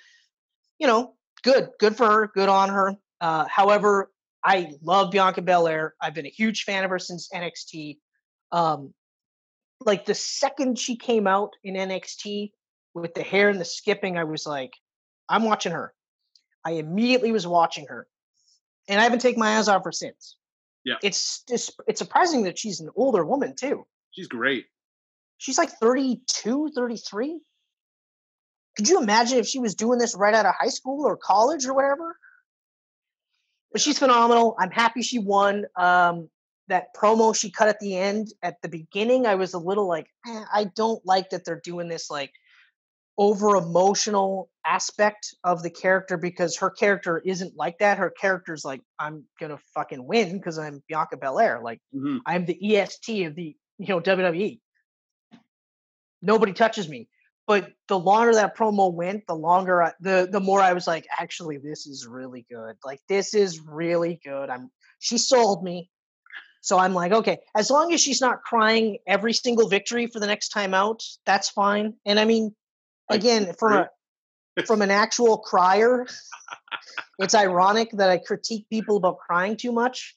[0.78, 2.94] you know, good, good for her, good on her.
[3.18, 4.12] Uh, however,
[4.44, 5.94] I love Bianca Belair.
[5.98, 7.96] I've been a huge fan of her since NXT.
[8.52, 8.92] Um,
[9.80, 12.50] like the second she came out in NXT
[12.92, 14.74] with the hair and the skipping, I was like,
[15.26, 15.94] I'm watching her.
[16.66, 18.06] I immediately was watching her.
[18.88, 20.36] And I haven't taken my eyes off her since.
[20.84, 20.96] Yeah.
[21.02, 23.86] It's just it's surprising that she's an older woman too.
[24.12, 24.66] She's great.
[25.38, 27.40] She's like 32, 33.
[28.76, 31.66] Could you imagine if she was doing this right out of high school or college
[31.66, 32.16] or whatever?
[33.72, 34.54] But she's phenomenal.
[34.58, 35.64] I'm happy she won.
[35.76, 36.28] Um,
[36.68, 40.08] that promo she cut at the end, at the beginning, I was a little like,
[40.26, 42.32] "Eh, I don't like that they're doing this like
[43.18, 47.98] over emotional aspect of the character because her character isn't like that.
[47.98, 51.60] Her character's like, I'm gonna fucking win because I'm Bianca Belair.
[51.62, 52.20] Like Mhm.
[52.26, 54.60] I'm the EST of the you know WWE.
[56.22, 57.08] Nobody touches me.
[57.46, 61.06] But the longer that promo went, the longer I, the the more I was like,
[61.18, 62.76] actually, this is really good.
[62.84, 64.50] Like this is really good.
[64.50, 65.90] I'm she sold me.
[66.60, 70.26] So I'm like, okay, as long as she's not crying every single victory for the
[70.26, 71.94] next time out, that's fine.
[72.04, 72.56] And I mean,
[73.10, 73.88] again, from a
[74.66, 76.06] from an actual crier,
[77.18, 80.14] it's ironic that I critique people about crying too much.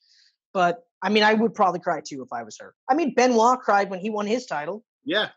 [0.54, 2.74] But I mean, I would probably cry too if I was her.
[2.90, 4.84] I mean, Benoit cried when he won his title.
[5.04, 5.30] Yeah.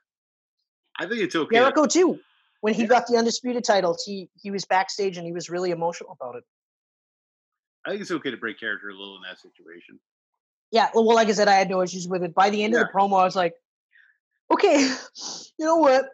[0.98, 1.56] I think it's okay.
[1.56, 2.20] Jericho too.
[2.60, 2.88] When he Yeah.
[2.88, 6.44] got the undisputed titles, he he was backstage and he was really emotional about it.
[7.84, 9.98] I think it's okay to break character a little in that situation.
[10.70, 12.34] Yeah, well, like I said, I had no issues with it.
[12.34, 13.54] By the end of the promo, I was like,
[14.50, 14.78] okay,
[15.58, 16.06] you know what?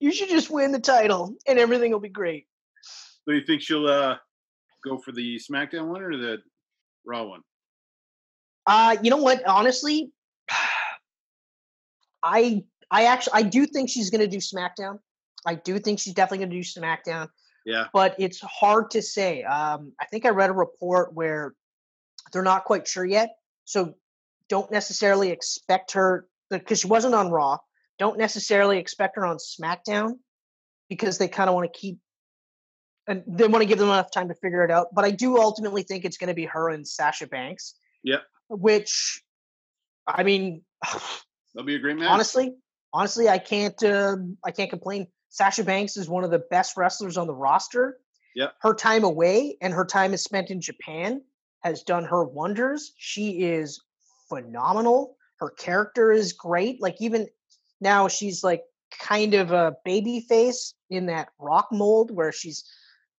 [0.00, 2.46] You should just win the title and everything will be great.
[3.24, 4.16] So you think she'll uh,
[4.82, 6.38] go for the SmackDown one or the
[7.04, 7.42] Raw one?
[8.66, 9.46] Uh, you know what?
[9.46, 10.10] Honestly,
[12.22, 14.98] I I actually I do think she's gonna do SmackDown.
[15.46, 17.28] I do think she's definitely gonna do SmackDown,
[17.64, 17.86] Yeah.
[17.92, 19.42] but it's hard to say.
[19.42, 21.54] Um, I think I read a report where
[22.32, 23.94] they're not quite sure yet, so
[24.48, 27.58] don't necessarily expect her because she wasn't on Raw.
[28.00, 30.14] Don't necessarily expect her on SmackDown
[30.88, 31.98] because they kind of want to keep
[33.06, 34.88] and they want to give them enough time to figure it out.
[34.94, 37.74] But I do ultimately think it's going to be her and Sasha Banks.
[38.02, 38.20] Yeah.
[38.48, 39.22] Which,
[40.06, 40.62] I mean,
[41.54, 42.08] that'll be a great match.
[42.08, 42.54] Honestly,
[42.92, 43.80] honestly, I can't.
[43.82, 45.06] Uh, I can't complain.
[45.28, 47.98] Sasha Banks is one of the best wrestlers on the roster.
[48.34, 48.48] Yeah.
[48.62, 51.22] Her time away and her time is spent in Japan
[51.62, 52.92] has done her wonders.
[52.96, 53.82] She is
[54.28, 55.16] phenomenal.
[55.38, 56.80] Her character is great.
[56.80, 57.28] Like even
[57.80, 58.62] now, she's like
[58.98, 62.64] kind of a baby face in that rock mold where she's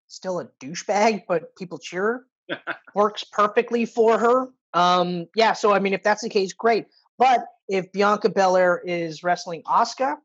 [0.08, 2.66] still a douchebag, but people cheer her.
[2.96, 4.48] Works perfectly for her.
[4.74, 6.88] Um, yeah, so I mean, if that's the case, great.
[7.18, 10.18] But if Bianca Belair is wrestling Asuka,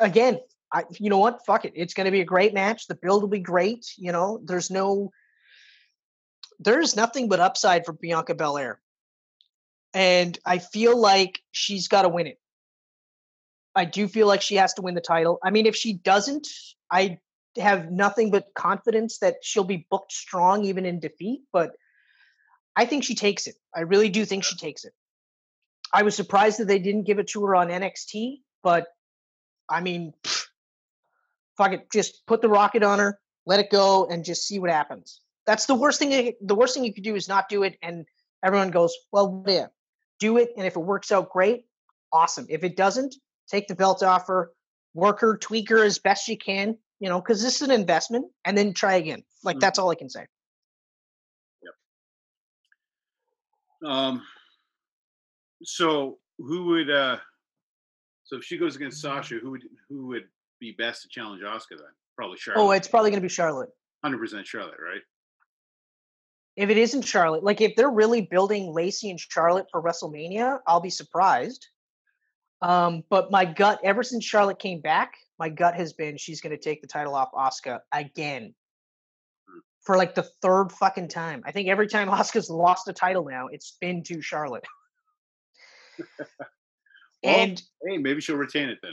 [0.00, 0.40] again,
[0.72, 1.44] I, you know what?
[1.44, 1.72] Fuck it.
[1.76, 2.86] It's going to be a great match.
[2.86, 3.92] The build will be great.
[3.96, 5.12] You know, there's no,
[6.58, 8.80] there's nothing but upside for Bianca Belair.
[9.94, 12.38] And I feel like she's got to win it.
[13.74, 15.38] I do feel like she has to win the title.
[15.42, 16.46] I mean, if she doesn't,
[16.90, 17.18] I
[17.56, 21.42] have nothing but confidence that she'll be booked strong even in defeat.
[21.52, 21.72] But
[22.76, 23.56] I think she takes it.
[23.74, 24.92] I really do think she takes it.
[25.92, 28.86] I was surprised that they didn't give it to her on NXT, but
[29.68, 30.46] I mean, pff,
[31.56, 34.70] fuck it, just put the rocket on her, let it go, and just see what
[34.70, 35.20] happens.
[35.46, 36.32] That's the worst thing.
[36.40, 38.06] The worst thing you could do is not do it, and
[38.42, 39.66] everyone goes, "Well, yeah,
[40.18, 41.66] do it." And if it works out, great,
[42.12, 42.46] awesome.
[42.48, 43.16] If it doesn't,
[43.52, 44.50] take the belt off her,
[44.94, 48.26] work her, tweak her as best you can, you know, because this is an investment,
[48.44, 49.22] and then try again.
[49.44, 49.60] Like mm-hmm.
[49.60, 50.26] that's all I can say.
[53.82, 53.90] Yep.
[53.90, 54.22] Um.
[55.62, 56.90] So who would?
[56.90, 57.18] uh
[58.24, 60.24] So if she goes against Sasha, who would who would
[60.58, 61.92] be best to challenge Asuka then?
[62.16, 62.62] Probably Charlotte.
[62.62, 63.70] Oh, it's probably going to be Charlotte.
[64.02, 65.00] Hundred percent Charlotte, right?
[66.54, 70.80] If it isn't Charlotte, like if they're really building Lacey and Charlotte for WrestleMania, I'll
[70.80, 71.66] be surprised.
[72.62, 76.56] Um, but my gut, ever since Charlotte came back, my gut has been she's going
[76.56, 78.54] to take the title off Asuka again
[79.48, 79.58] hmm.
[79.82, 81.42] for like the third fucking time.
[81.44, 84.64] I think every time Asuka's lost a title now, it's been to Charlotte.
[86.18, 86.26] well,
[87.24, 88.92] and hey, maybe she'll retain it then.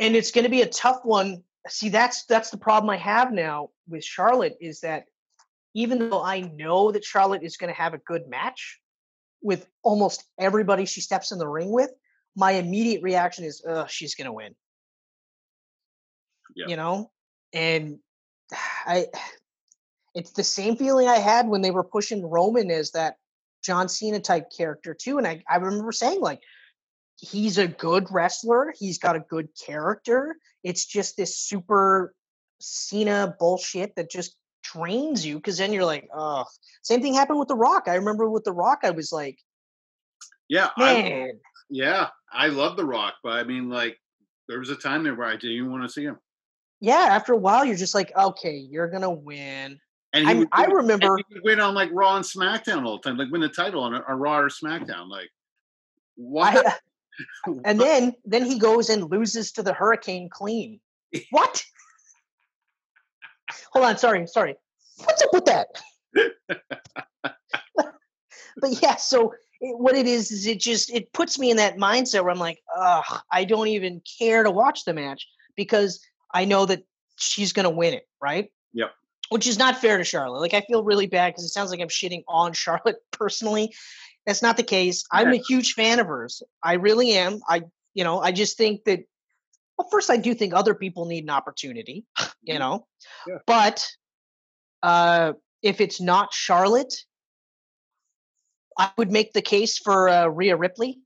[0.00, 1.44] and it's going to be a tough one.
[1.68, 5.04] See, that's that's the problem I have now with Charlotte is that
[5.74, 8.80] even though I know that Charlotte is going to have a good match
[9.42, 11.90] with almost everybody she steps in the ring with,
[12.40, 14.56] my immediate reaction is, "Ugh, she's gonna win."
[16.66, 17.12] You know,
[17.52, 17.98] and
[18.86, 19.06] I,
[20.14, 23.16] it's the same feeling I had when they were pushing Roman as that
[23.62, 26.40] John Cena type character too, and I I remember saying like,
[27.18, 30.36] he's a good wrestler, he's got a good character.
[30.64, 32.14] It's just this super
[32.58, 36.44] Cena bullshit that just drains you because then you're like, oh.
[36.82, 37.84] Same thing happened with The Rock.
[37.86, 39.38] I remember with The Rock, I was like,
[40.48, 41.38] yeah, man.
[41.70, 43.96] Yeah, I love The Rock, but I mean, like,
[44.48, 46.18] there was a time there where I didn't even want to see him.
[46.80, 49.78] Yeah, after a while, you're just like, okay, you're gonna win.
[50.12, 53.16] And I, I remember he would win on like Raw and SmackDown all the time,
[53.16, 55.08] like win the title on a, a Raw or SmackDown.
[55.08, 55.28] Like,
[56.16, 56.66] what?
[56.66, 56.70] Uh,
[57.46, 60.80] I, and then then he goes and loses to the Hurricane Clean.
[61.30, 61.62] What?
[63.72, 64.56] Hold on, sorry, sorry.
[65.04, 65.66] What's up with that?
[68.56, 71.76] but yeah, so it, what it is is it just it puts me in that
[71.76, 76.00] mindset where I'm like, ugh, I don't even care to watch the match because
[76.32, 76.82] I know that
[77.16, 78.50] she's gonna win it, right?
[78.72, 78.92] Yep.
[79.28, 80.40] Which is not fair to Charlotte.
[80.40, 83.74] Like I feel really bad because it sounds like I'm shitting on Charlotte personally.
[84.26, 85.04] That's not the case.
[85.10, 86.42] I'm a huge fan of hers.
[86.62, 87.40] I really am.
[87.48, 87.62] I
[87.94, 89.00] you know, I just think that
[89.76, 92.04] well, first I do think other people need an opportunity,
[92.42, 92.58] you mm-hmm.
[92.58, 92.86] know.
[93.26, 93.38] Yeah.
[93.46, 93.86] But
[94.82, 96.94] uh if it's not Charlotte,
[98.78, 100.98] I would make the case for uh, Rhea Ripley.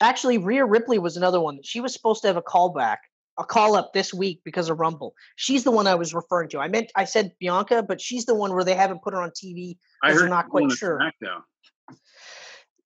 [0.00, 1.60] Actually, Rhea Ripley was another one.
[1.62, 2.98] She was supposed to have a callback,
[3.38, 5.14] a call up this week because of Rumble.
[5.36, 6.58] She's the one I was referring to.
[6.58, 9.30] I meant I said Bianca, but she's the one where they haven't put her on
[9.30, 11.00] TV because they're not quite sure.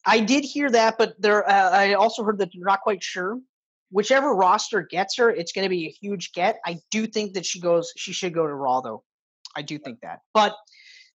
[0.06, 1.48] I did hear that, but there.
[1.48, 3.38] Uh, I also heard that they're not quite sure.
[3.90, 6.60] Whichever roster gets her, it's going to be a huge get.
[6.64, 7.92] I do think that she goes.
[7.96, 9.02] She should go to Raw, though.
[9.56, 10.20] I do think that.
[10.32, 10.54] But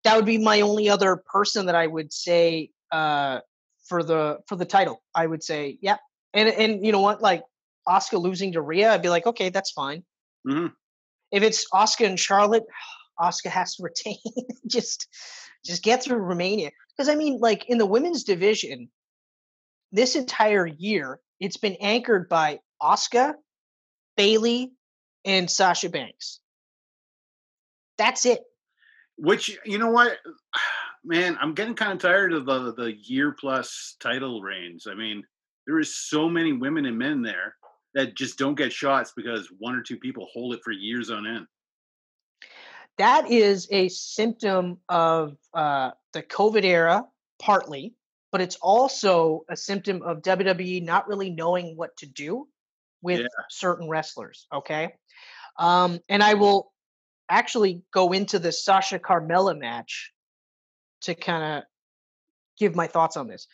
[0.05, 3.41] that would be my only other person that I would say uh,
[3.89, 5.03] for the for the title.
[5.15, 5.97] I would say, yeah.
[6.33, 7.43] And and you know what, like
[7.89, 10.05] Asuka losing to Rhea, I'd be like, okay, that's fine.
[10.47, 10.69] Mm-hmm.
[11.33, 12.65] If it's Asuka and Charlotte,
[13.21, 14.19] Asuka has to retain.
[14.67, 15.09] just
[15.65, 16.71] just get through Romania.
[16.97, 18.91] Because I mean, like in the women's division,
[19.91, 23.35] this entire year, it's been anchored by Asuka,
[24.17, 24.73] Bayley,
[25.25, 26.41] and Sasha Banks.
[27.97, 28.41] That's it.
[29.17, 30.19] Which you know what,
[31.05, 34.87] man, I'm getting kind of tired of the the year plus title reigns.
[34.91, 35.25] I mean,
[35.67, 37.57] there is so many women and men there
[37.95, 41.27] that just don't get shots because one or two people hold it for years on
[41.27, 41.47] end.
[42.99, 47.05] that is a symptom of uh, the COVID era,
[47.41, 47.95] partly,
[48.31, 52.47] but it's also a symptom of WWE not really knowing what to do
[53.03, 53.27] with Yeah.
[53.51, 54.47] certain wrestlers.
[54.53, 54.95] Okay.
[55.59, 56.73] Um, and I will
[57.29, 60.13] actually go into the Sasha Carmella match
[61.03, 61.65] to kind of
[62.59, 63.47] give my thoughts on this.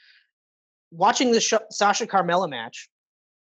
[0.91, 2.89] Watching the Sh- Sasha Carmella match,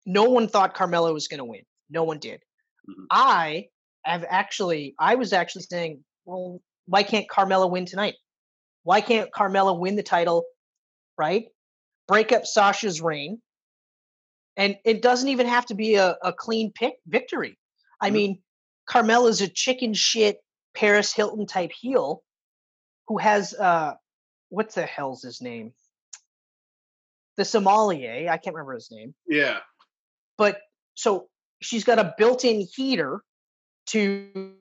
[0.07, 1.63] no one thought Carmella was going to win.
[1.91, 2.43] No one did.
[2.89, 3.07] Mhm.
[3.11, 3.69] I
[4.05, 8.15] have actually, I was actually saying, well, why can't Carmella win tonight?
[8.83, 10.45] Why can't Carmella win the title,
[11.17, 11.47] right?
[12.09, 13.41] Break up Sasha's reign.
[14.57, 17.59] And it doesn't even have to be a, a clean pick victory.
[18.01, 18.13] I Mhm.
[18.13, 18.44] mean,
[18.87, 20.39] Carmella's a chicken shit
[20.75, 22.23] Paris Hilton type heel
[23.09, 23.95] who has uh
[24.49, 25.73] what the hell's his name?
[27.37, 29.15] The sommelier, I can't remember his name.
[29.27, 29.59] Yeah.
[30.39, 30.61] But
[30.95, 31.29] so
[31.61, 33.21] she's got a built-in heater
[33.87, 34.53] to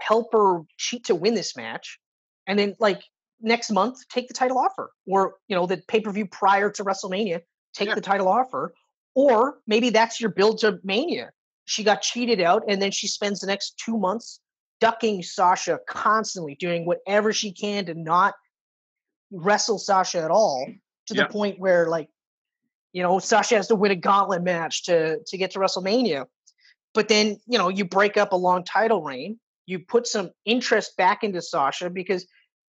[0.00, 2.00] help her cheat to win this match.
[2.46, 3.02] And then like
[3.40, 4.90] next month, take the title offer.
[5.06, 7.42] Or, you know, the pay-per-view prior to WrestleMania,
[7.74, 7.94] take Yeah.
[7.94, 8.74] the title offer.
[9.14, 11.30] Or maybe that's your build to Mania.
[11.66, 14.40] She got cheated out, and then she spends the next two months
[14.80, 18.34] ducking Sasha constantly, doing whatever she can to not
[19.30, 20.66] wrestle Sasha at all,
[21.06, 21.24] to Yeah.
[21.24, 22.08] the point where like,
[22.92, 26.26] you know, Sasha has to win a gauntlet match to to get to WrestleMania.
[26.94, 30.96] But then, you know, you break up a long title reign, you put some interest
[30.96, 32.26] back into Sasha because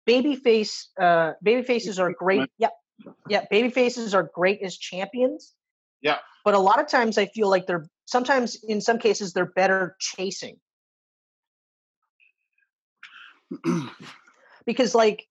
[0.08, 2.50] babyface uh baby faces are great.
[2.58, 2.70] Yeah.
[3.30, 5.54] Yeah, baby faces are great as champions.
[6.02, 6.18] Yeah.
[6.44, 9.96] But a lot of times I feel like they're sometimes in some cases they're better
[10.00, 10.58] chasing.
[14.66, 15.28] because like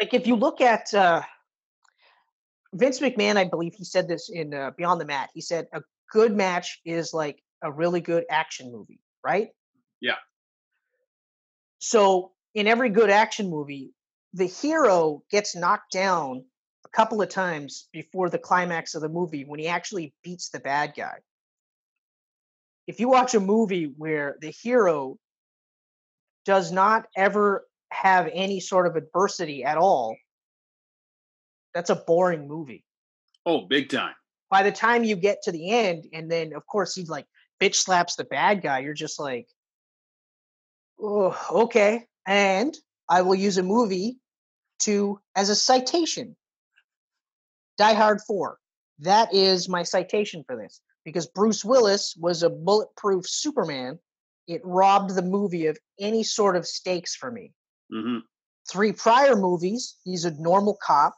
[0.00, 1.22] like if you look at uh
[2.74, 5.30] Vince McMahon, I believe he said this in uh, Beyond the Mat.
[5.32, 5.80] He said a
[6.12, 9.48] good match is like a really good action movie, right?
[10.02, 10.16] Yeah.
[11.78, 13.94] So in every good action movie,
[14.34, 16.44] the hero gets knocked down
[16.84, 20.60] a couple of times before the climax of the movie when he actually beats the
[20.60, 21.18] bad guy.
[22.88, 25.18] If you watch a movie where the hero
[26.46, 30.16] does not ever have any sort of adversity at all,
[31.74, 32.82] that's a boring movie.
[33.44, 34.14] Oh, big time.
[34.50, 37.26] By the time you get to the end, and then of course he like
[37.60, 39.46] bitch slaps the bad guy, you're just like,
[40.98, 42.06] oh, okay.
[42.26, 42.74] And
[43.06, 44.16] I will use a movie
[44.80, 46.36] to as a citation.
[47.76, 48.56] Die Hard 4.
[49.00, 53.98] That is my citation for this because Bruce Willis was a bulletproof Superman.
[54.46, 57.52] It robbed the movie of any sort of stakes for me.
[57.90, 58.18] hmm
[58.70, 61.14] Three prior movies, he's a normal cop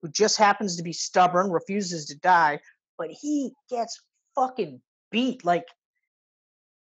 [0.00, 2.60] who just happens to be stubborn, refuses to die,
[2.96, 4.00] but he gets
[4.36, 5.44] fucking beat.
[5.44, 5.66] Like,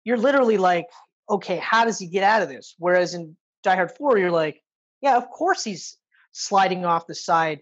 [0.03, 0.87] you're literally like,
[1.31, 2.75] okay, how does he get out of this?
[2.79, 4.61] Whereas in Die Hard 4, you're like,
[5.01, 5.97] yeah, of course he's
[6.33, 7.61] sliding off the side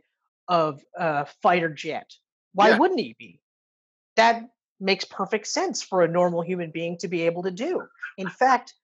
[0.49, 2.11] of a fighter jet.
[2.55, 2.79] Why Yeah.
[2.79, 3.41] wouldn't he be?
[4.17, 4.49] That
[4.81, 7.83] makes perfect sense for a normal human being to be able to do.
[8.19, 8.75] In fact,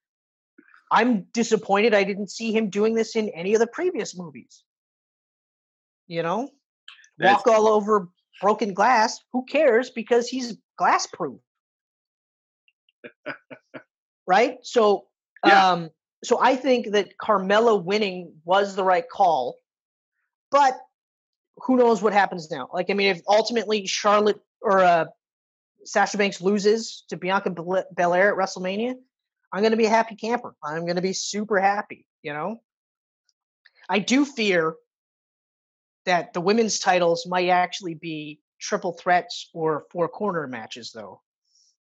[0.90, 4.62] I'm disappointed I didn't see him doing this in any of the previous movies.
[6.06, 6.50] You know,
[7.18, 8.08] That's- walk all over
[8.40, 9.18] broken glass.
[9.32, 9.90] Who cares?
[9.90, 11.40] Because he's glass proof.
[14.26, 14.58] right?
[14.62, 15.06] So,
[15.46, 15.72] Yeah.
[15.72, 15.90] um,
[16.24, 19.56] so I think that Carmella winning was the right call,
[20.52, 20.78] but
[21.56, 22.68] who knows what happens now?
[22.72, 25.06] Like, I mean, if ultimately Charlotte or uh,
[25.84, 28.94] Sasha Banks loses to Bianca Belair at WrestleMania,
[29.52, 30.54] I'm going to be a happy camper.
[30.62, 32.06] I'm going to be super happy.
[32.22, 32.60] You know,
[33.88, 34.74] I do fear
[36.06, 41.20] that the women's titles might actually be triple threats or four corner matches, though.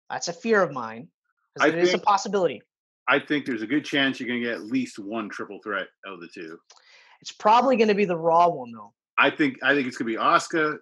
[0.10, 1.10] That's a fear of mine.
[1.60, 2.62] I It is a possibility.
[3.08, 5.88] I think there's a good chance you're going to get at least one triple threat
[6.06, 6.58] out of the two.
[7.22, 8.94] It's probably going to be the Raw one, though.
[9.18, 10.78] I think I think it's going to be Asuka,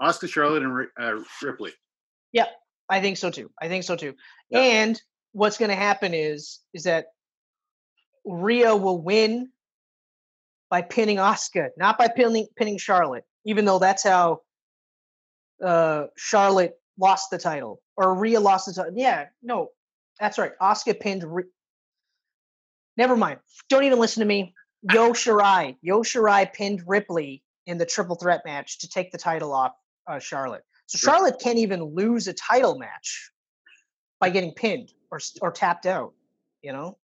[0.00, 1.72] Asuka, Charlotte, and uh, Ripley.
[2.88, 3.50] I think so too.
[3.60, 4.14] I think so too.
[4.50, 4.60] Yeah.
[4.60, 5.00] And
[5.32, 7.06] what's going to happen is is that
[8.24, 9.50] Rhea will win
[10.70, 14.42] by pinning Asuka, not by pinning pinning Charlotte, even though that's how
[15.64, 18.92] uh, Charlotte lost the title or Rhea lost the title.
[18.94, 19.68] Yeah, no,
[20.20, 20.52] that's right.
[20.60, 21.24] Asuka pinned.
[21.24, 21.46] Rhea.
[22.96, 23.40] Never mind.
[23.68, 24.54] Don't even listen to me.
[24.90, 29.52] Io Shirai, Io Shirai pinned Ripley in the triple threat match to take the title
[29.52, 29.72] off
[30.06, 30.64] uh, Charlotte.
[30.92, 31.10] So.
[31.10, 33.30] Charlotte can't even lose a title match
[34.20, 36.12] by getting pinned or or tapped out.
[36.62, 36.98] You know.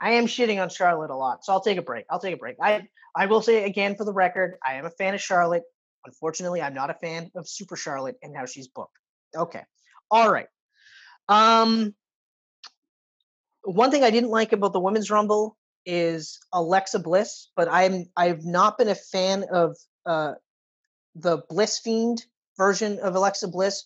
[0.00, 2.04] I am shitting on Charlotte a lot, so I'll take a break.
[2.10, 2.56] I'll take a break.
[2.62, 5.64] I I will say again for the record, I am a fan of Charlotte.
[6.04, 8.96] Unfortunately, I'm not a fan of Super Charlotte and how she's booked.
[9.34, 9.62] Okay.
[10.10, 10.46] All right.
[11.28, 11.94] Um,
[13.62, 18.44] one thing I didn't like about the women's rumble is Alexa Bliss, but I'm I've
[18.44, 20.34] not been a fan of uh,
[21.20, 22.24] the Bliss Fiend
[22.56, 23.84] version of Alexa Bliss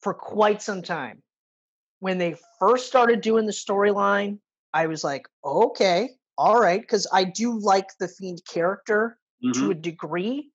[0.00, 1.22] for quite some time.
[2.00, 4.38] When they first started doing the storyline,
[4.74, 9.54] I was like, okay, all right, because I do like the Fiend character Mhm.
[9.54, 10.50] to a degree,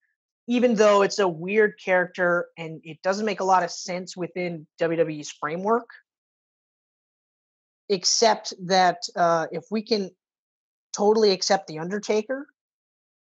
[0.47, 4.67] even though it's a weird character and it doesn't make a lot of sense within
[4.77, 5.89] WWE's framework.
[7.89, 10.09] Except that uh, if we can
[10.91, 12.47] totally accept the Undertaker,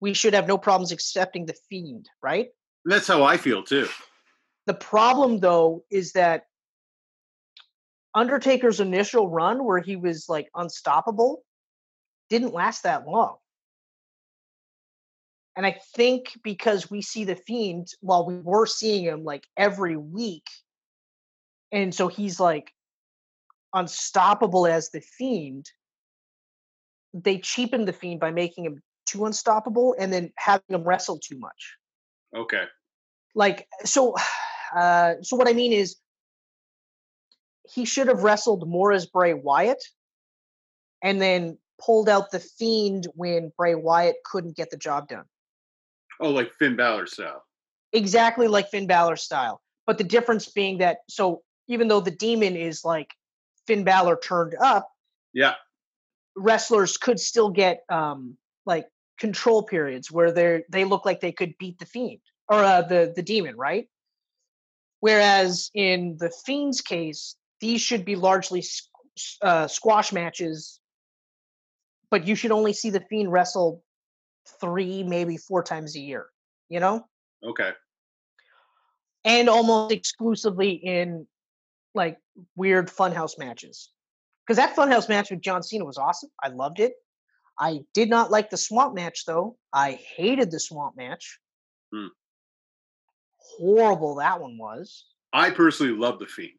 [0.00, 2.48] we should have no problems accepting the Fiend, right?
[2.84, 3.88] That's how I feel too.
[4.66, 6.44] The problem, though, is that
[8.14, 11.42] Undertaker's initial run, where he was like unstoppable,
[12.30, 13.36] didn't last that long.
[15.56, 19.96] And I think because we see the Fiend, while we were seeing him like every
[19.96, 20.46] week,
[21.72, 22.72] and so he's like
[23.72, 25.70] unstoppable as the Fiend,
[27.14, 31.38] they cheapened the Fiend by making him too unstoppable and then having them wrestle too
[31.38, 31.76] much
[32.36, 32.64] Okay.
[33.34, 34.14] like so
[34.76, 35.96] uh so what i mean is
[37.68, 39.82] he should have wrestled more as bray wyatt
[41.02, 45.24] and then pulled out the fiend when bray wyatt couldn't get the job done
[46.18, 47.44] Oh, like Finn Balor style.
[47.92, 52.56] exactly like finn Balor style but the difference being that so even though the demon
[52.56, 53.12] is like
[53.66, 54.88] finn Balor turned up
[55.32, 55.54] Yeah.
[56.36, 58.88] wrestlers could still get um like
[59.18, 63.12] control periods where they they look like they could beat the fiend or uh, the
[63.14, 63.88] the demon right
[65.00, 70.80] whereas in the fiend's case these should be largely squ- uh, squash matches
[72.10, 73.82] but you should only see the fiend wrestle
[74.60, 76.26] three maybe four times a year
[76.68, 77.06] you know
[77.44, 77.70] Okay.
[79.24, 81.26] and almost exclusively in
[81.96, 82.18] like
[82.54, 83.90] weird funhouse matches.
[84.46, 86.30] Because that funhouse match with John Cena was awesome.
[86.40, 86.92] I loved it.
[87.58, 89.56] I did not like the swamp match though.
[89.72, 91.38] I hated the swamp match.
[91.94, 92.06] Hmm.
[93.38, 95.04] Horrible that one was.
[95.32, 96.52] I personally love the Fiend,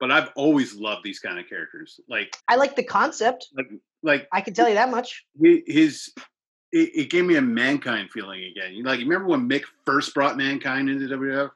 [0.00, 1.98] but I've always loved these kind of characters.
[2.08, 3.48] Like, I like the concept.
[3.56, 3.66] like,
[4.02, 5.24] like I can tell you that much.
[5.66, 6.12] his.
[6.72, 8.74] It, it gave me a mankind feeling again.
[8.74, 11.50] You Like, you remember when Mick first brought mankind into WWF?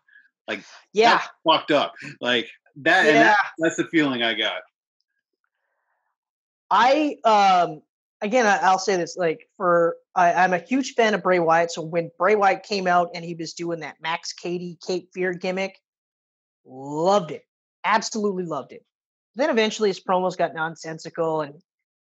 [0.92, 1.20] Yeah.
[1.44, 1.94] Fucked up.
[2.20, 3.12] Like that, Yeah.
[3.24, 4.62] that, that's the feeling I got.
[6.70, 7.82] I um
[8.20, 11.70] again I, I'll say this like for I, I'm a huge fan of Bray Wyatt.
[11.70, 15.34] So when Bray Wyatt came out and he was doing that Max Cady Cape Fear
[15.34, 15.78] gimmick,
[16.64, 17.42] loved it.
[17.84, 18.84] Absolutely loved it.
[19.36, 21.54] Then eventually his promos got nonsensical and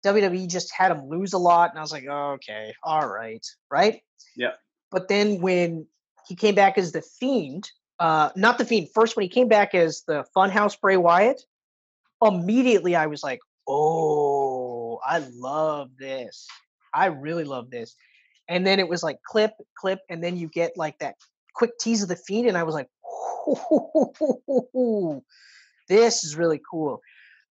[0.05, 1.69] WWE just had him lose a lot.
[1.69, 4.01] And I was like, oh, okay, all right, right?
[4.35, 4.51] Yeah.
[4.91, 5.85] But then when
[6.27, 9.75] he came back as the Fiend, uh, not the Fiend, first when he came back
[9.75, 11.41] as the Funhouse Bray Wyatt,
[12.21, 14.36] immediately I was like, oh,
[14.97, 16.47] Oh, I love this.
[16.93, 17.95] I really love this.
[18.49, 21.15] And then it was like clip, clip, and then you get like that
[21.53, 22.87] quick tease of the Fiend, and I was like,
[25.89, 27.01] this is really cool.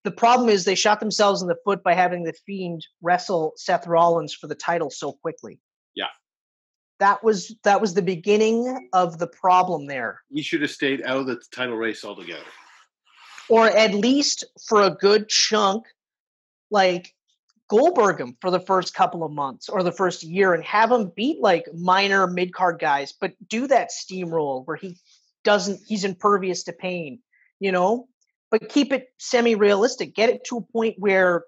[0.05, 3.87] The problem is they shot themselves in the foot by having the Fiend wrestle Seth
[3.87, 5.59] Rollins for the title so quickly.
[5.95, 6.07] Yeah.
[7.01, 10.23] That was that was the beginning of the problem there.
[10.33, 12.45] He should have stayed out of the title race altogether.
[13.49, 15.85] Or at least for a good chunk,
[16.71, 17.16] like
[17.69, 21.12] Goldberg him for the first couple of months or the first year and have him
[21.17, 24.97] beat like minor mid card guys, but do that steamroll where he
[25.45, 27.21] doesn't he's impervious to pain,
[27.59, 28.09] you know?
[28.51, 30.14] But keep it semi realistic.
[30.14, 31.45] Get it to a point where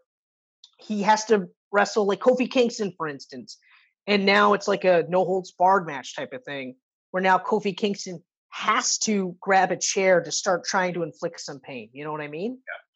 [0.78, 3.58] he has to wrestle like Kofi Kingston, for instance.
[4.06, 6.74] And now it's like a no holds barred match type of thing
[7.10, 11.60] where now Kofi Kingston has to grab a chair to start trying to inflict some
[11.60, 11.90] pain.
[11.92, 12.58] You know what I mean?
[12.66, 12.87] Yeah.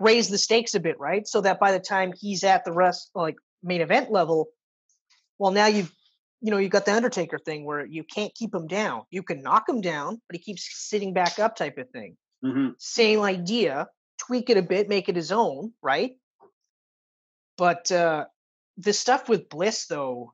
[0.00, 1.26] Raise the stakes a bit, right?
[1.26, 4.48] So that by the time he's at the rest like main event level,
[5.38, 5.92] well, now you've
[6.40, 9.02] you know, you got the Undertaker thing where you can't keep him down.
[9.10, 12.16] You can knock him down, but he keeps sitting back up type of thing.
[12.44, 12.68] Mm-hmm.
[12.78, 13.88] Same idea,
[14.18, 16.16] tweak it a bit, make it his own, right?
[17.56, 18.26] But uh
[18.76, 20.32] the stuff with Bliss though,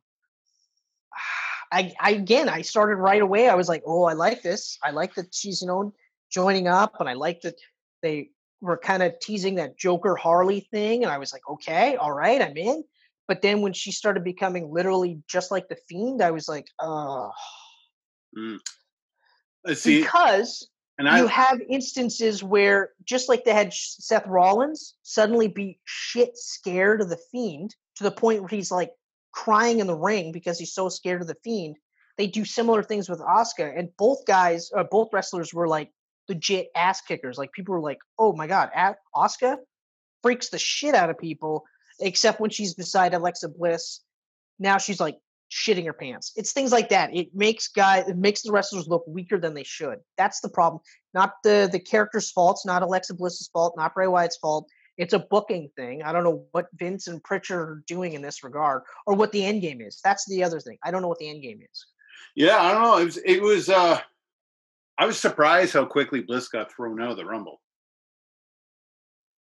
[1.73, 3.49] I, I again I started right away.
[3.49, 4.79] I was like, oh, I like this.
[4.83, 5.95] I like that she's you know
[6.31, 7.57] joining up, and I like that
[8.03, 8.29] they
[8.65, 12.41] were kind of teasing that Joker Harley thing, and I was like, okay, all right,
[12.41, 12.85] I'm in.
[13.27, 17.31] But then when she started becoming literally just like the Fiend, I was like, oh,
[18.37, 18.61] Mm.
[19.75, 25.49] See, because and I you have instances where just like they had Seth Rollins suddenly
[25.49, 28.91] be shit scared of the Fiend to the point where he's like
[29.33, 31.77] crying in the ring because he's so scared of the Fiend.
[32.19, 35.91] They do similar things with Asuka, and both guys, uh, both wrestlers were like
[36.29, 37.39] legit ass kickers.
[37.39, 38.70] Like people were like, "Oh my god,
[39.14, 39.57] Asuka
[40.22, 41.64] freaks the shit out of people,"
[42.01, 44.01] except when she's beside Alexa Bliss.
[44.59, 45.16] Now she's like
[45.51, 46.33] shitting her pants.
[46.37, 47.14] It's things like that.
[47.14, 49.99] It makes guys, it makes the wrestlers look weaker than they should.
[50.16, 50.83] That's the problem.
[51.12, 52.61] Not the the character's fault.
[52.64, 53.75] Not Alexa Bliss's fault.
[53.77, 54.68] Not Bray Wyatt's fault.
[54.97, 56.03] It's a booking thing.
[56.03, 59.45] I don't know what Vince and Prichard are doing in this regard, or what the
[59.45, 60.01] end game is.
[60.05, 60.79] That's the other thing.
[60.85, 61.87] I don't know what the end game is.
[62.37, 62.99] Yeah, I don't know.
[62.99, 63.16] It was.
[63.25, 63.68] It was.
[63.68, 64.01] uh
[64.99, 67.61] I was surprised how quickly Bliss got thrown out of the Rumble.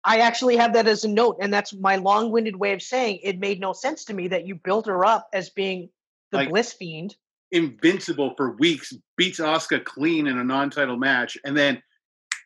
[0.04, 3.38] I actually have that as a note, and that's my long-winded way of saying it
[3.38, 5.88] made no sense to me that you built her up as being
[6.30, 7.16] the like, Bliss fiend,
[7.52, 11.82] invincible for weeks, beats Asuka clean in a non-title match, and then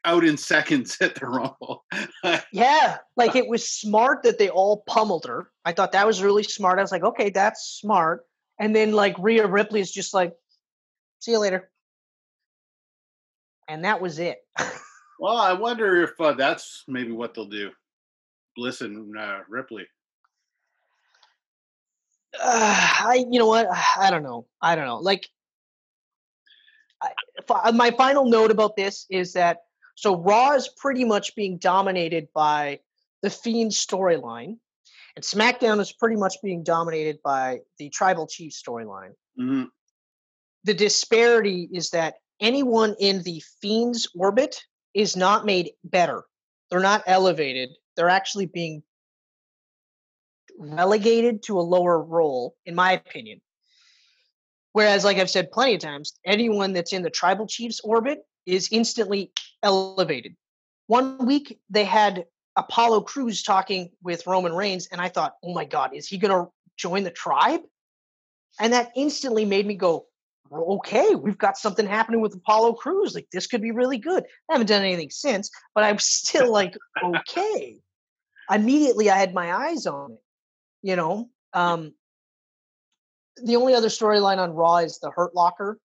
[0.04, 1.84] out in seconds at the Rumble.
[2.52, 5.50] yeah, like it was smart that they all pummeled her.
[5.64, 6.78] I thought that was really smart.
[6.78, 8.24] I was like, okay, that's smart.
[8.60, 10.32] And then like Rhea Ripley is just like,
[11.20, 11.70] see you later.
[13.68, 14.38] And that was it.
[15.20, 17.70] well, I wonder if uh, that's maybe what they'll do.
[18.56, 19.86] Bliss and uh, Ripley.
[22.34, 23.68] Uh, I, you know what?
[23.98, 24.46] I don't know.
[24.60, 24.98] I don't know.
[24.98, 25.28] Like,
[27.00, 29.58] I, my final note about this is that
[29.94, 32.80] so Raw is pretty much being dominated by
[33.22, 34.58] the Fiend storyline,
[35.16, 39.12] and SmackDown is pretty much being dominated by the Tribal Chief storyline.
[39.38, 39.64] Mm-hmm.
[40.64, 44.62] The disparity is that anyone in the Fiend's orbit
[44.94, 46.24] is not made better.
[46.70, 47.70] They're not elevated.
[47.96, 48.82] They're actually being
[50.58, 53.40] relegated to a lower role, in my opinion.
[54.72, 58.68] Whereas, like I've said plenty of times, anyone that's in the tribal chief's orbit is
[58.70, 59.32] instantly
[59.62, 60.36] elevated.
[60.86, 62.26] One week they had
[62.56, 66.32] Apollo Crews talking with Roman Reigns, and I thought, oh my God, is he going
[66.32, 67.60] to join the tribe?
[68.60, 70.06] And that instantly made me go,
[70.52, 73.14] okay, we've got something happening with Apollo Crews.
[73.14, 74.24] Like, this could be really good.
[74.48, 77.78] I haven't done anything since, but I'm still like, okay.
[78.50, 80.18] Immediately, I had my eyes on it,
[80.82, 81.28] you know?
[81.52, 81.92] Um,
[83.42, 85.78] the only other storyline on Raw is the Hurt Locker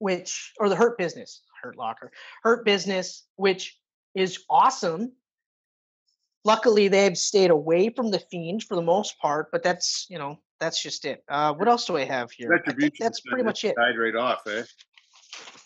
[0.00, 2.10] which or the Hurt Business, Hurt Locker,
[2.42, 3.78] Hurt Business, which
[4.14, 5.12] is awesome.
[6.44, 10.38] Luckily, they've stayed away from the Fiend for the most part, but that's you know
[10.58, 11.22] that's just it.
[11.28, 12.52] Uh, what else do I have here?
[12.54, 13.76] I that's pretty much it.
[13.76, 14.62] Died right off, eh?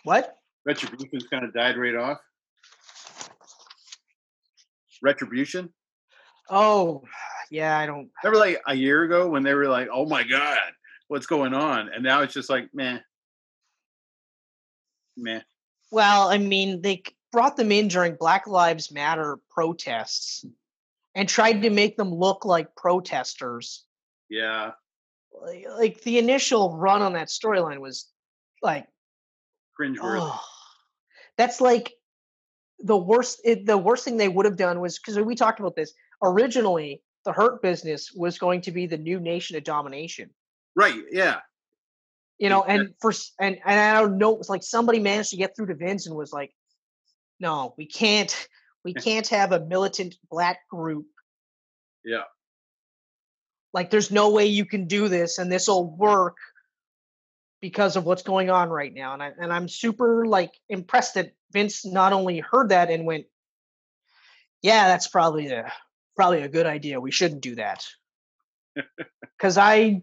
[0.05, 0.37] What?
[0.65, 2.19] Retribution's kind of died right off.
[5.03, 5.73] Retribution.
[6.51, 7.03] Oh,
[7.51, 8.11] yeah, I don't.
[8.23, 10.59] Remember, like a year ago when they were like, "Oh my god,
[11.09, 13.03] what's going on?" And now it's just like, man,
[15.17, 15.41] meh.
[15.91, 17.03] Well, I mean, they
[17.33, 20.45] brought them in during Black Lives Matter protests
[21.15, 23.85] and tried to make them look like protesters.
[24.29, 24.73] Yeah.
[25.33, 28.09] Like, like the initial run on that storyline was
[28.63, 28.87] like
[29.77, 30.41] cringe oh,
[31.37, 31.93] That's like
[32.79, 35.75] the worst it, the worst thing they would have done was because we talked about
[35.75, 35.93] this
[36.23, 40.31] originally the hurt business was going to be the new nation of domination
[40.77, 41.41] right yeah
[42.39, 45.55] you know, and for and and I don't know, it's like somebody managed to get
[45.55, 46.53] through to Vince and was like,
[47.39, 48.49] "No, we can't,
[48.85, 51.07] we can't have a militant black group."
[52.05, 52.25] Yeah.
[53.73, 56.37] Like, there's no way you can do this, and this will work
[57.65, 59.15] because of what's going on right now.
[59.15, 63.25] And I and I'm super like impressed that Vince not only heard that and went,
[64.61, 65.73] "Yeah, that's probably a
[66.15, 67.01] probably a good idea.
[67.01, 67.87] We shouldn't do that."
[69.39, 70.03] Because I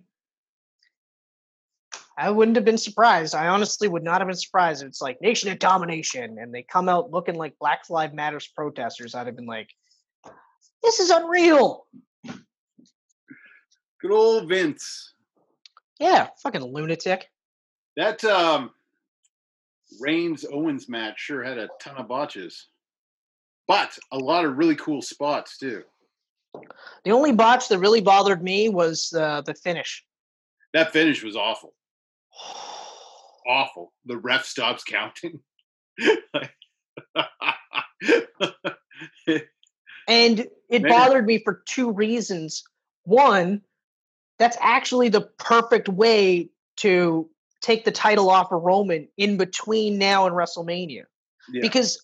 [2.18, 3.36] I wouldn't have been surprised.
[3.36, 4.84] I honestly would not have been surprised.
[4.84, 8.48] if It's like Nation of Domination, and they come out looking like Black Lives Matters
[8.48, 9.16] protesters.
[9.16, 9.70] I'd have been like,
[10.84, 11.88] "This is unreal."
[14.02, 15.14] Good old Vince.
[16.00, 17.30] Yeah, fucking lunatic.
[17.96, 18.72] That um,
[20.00, 22.68] Reigns Owens match sure had a ton of botches,
[23.68, 25.84] but a lot of really cool spots too.
[27.06, 30.04] The only botch that really bothered me was uh, the finish.
[30.74, 31.74] That finish was awful
[33.48, 33.94] awful.
[34.06, 35.40] The ref stops counting.
[40.08, 42.64] and it bothered me for two reasons.
[43.04, 43.62] One,
[44.40, 47.30] that's actually the perfect way to
[47.62, 51.04] take the title off of Roman in between now and WrestleMania.
[51.52, 51.62] Yeah.
[51.62, 52.04] Because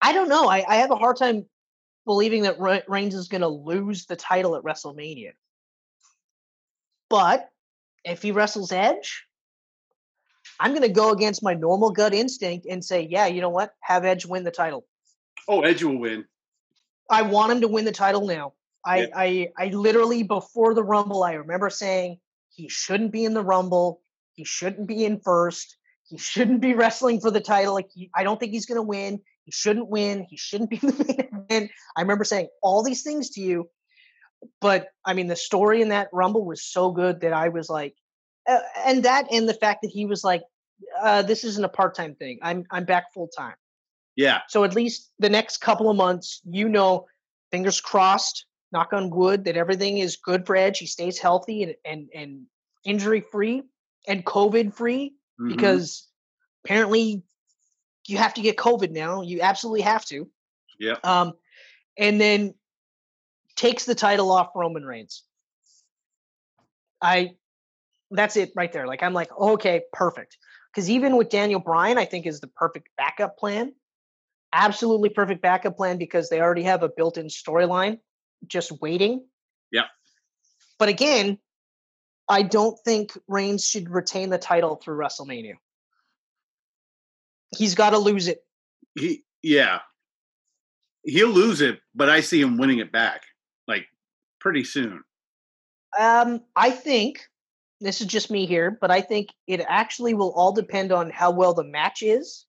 [0.00, 0.48] I don't know.
[0.48, 1.46] I, I, have a hard time
[2.04, 2.58] believing that
[2.88, 5.32] Reigns is going to lose the title at WrestleMania.
[7.08, 7.50] But
[8.06, 9.24] if he wrestles Edge,
[10.58, 13.74] I'm going to go against my normal gut instinct and say, yeah, you know what?
[13.82, 14.86] Have Edge win the title.
[15.48, 16.24] Oh, Edge will win.
[17.10, 18.54] I want him to win the title now.
[18.84, 19.06] I, yeah.
[19.14, 22.18] I, I literally before the Rumble, I remember saying
[22.54, 24.00] he shouldn't be in the Rumble.
[24.34, 25.76] He shouldn't be in first.
[26.08, 27.74] He shouldn't be wrestling for the title.
[27.74, 29.20] Like he, I don't think he's going to win.
[29.44, 30.26] He shouldn't win.
[30.28, 31.70] He shouldn't be the main event.
[31.96, 33.68] I remember saying all these things to you,
[34.60, 37.94] but I mean the story in that Rumble was so good that I was like,
[38.48, 40.42] uh, and that and the fact that he was like,
[41.00, 42.38] uh, this isn't a part time thing.
[42.42, 43.54] I'm I'm back full time.
[44.16, 44.40] Yeah.
[44.48, 47.06] So at least the next couple of months, you know,
[47.50, 50.78] fingers crossed, knock on wood, that everything is good for Edge.
[50.78, 52.46] He stays healthy and and, and
[52.84, 53.62] injury free
[54.08, 55.48] and COVID free Mhm.
[55.48, 56.08] because
[56.64, 57.22] apparently
[58.06, 59.22] you have to get COVID now.
[59.22, 60.30] You absolutely have to.
[60.78, 60.96] Yeah.
[61.04, 61.32] Um,
[61.98, 62.54] and then
[63.56, 65.22] takes the title off Roman Reigns.
[67.00, 67.32] I
[68.10, 68.86] that's it right there.
[68.86, 70.36] Like I'm like, okay, perfect.
[70.72, 73.72] Because even with Daniel Bryan, I think is the perfect backup plan.
[74.52, 77.98] Absolutely perfect backup plan because they already have a built-in storyline
[78.46, 79.26] just waiting.
[79.72, 79.84] Yeah.
[80.78, 81.38] But again,
[82.28, 85.54] I don't think Reigns should retain the title through WrestleMania.
[87.56, 88.44] He's got to lose it.
[88.94, 89.80] he yeah
[91.04, 93.22] he'll lose it but i see him winning it back
[94.40, 95.02] pretty soon
[95.98, 97.20] Um, I think
[97.80, 101.30] this is just me here, but I think it actually will all depend on how
[101.30, 102.46] well the match is,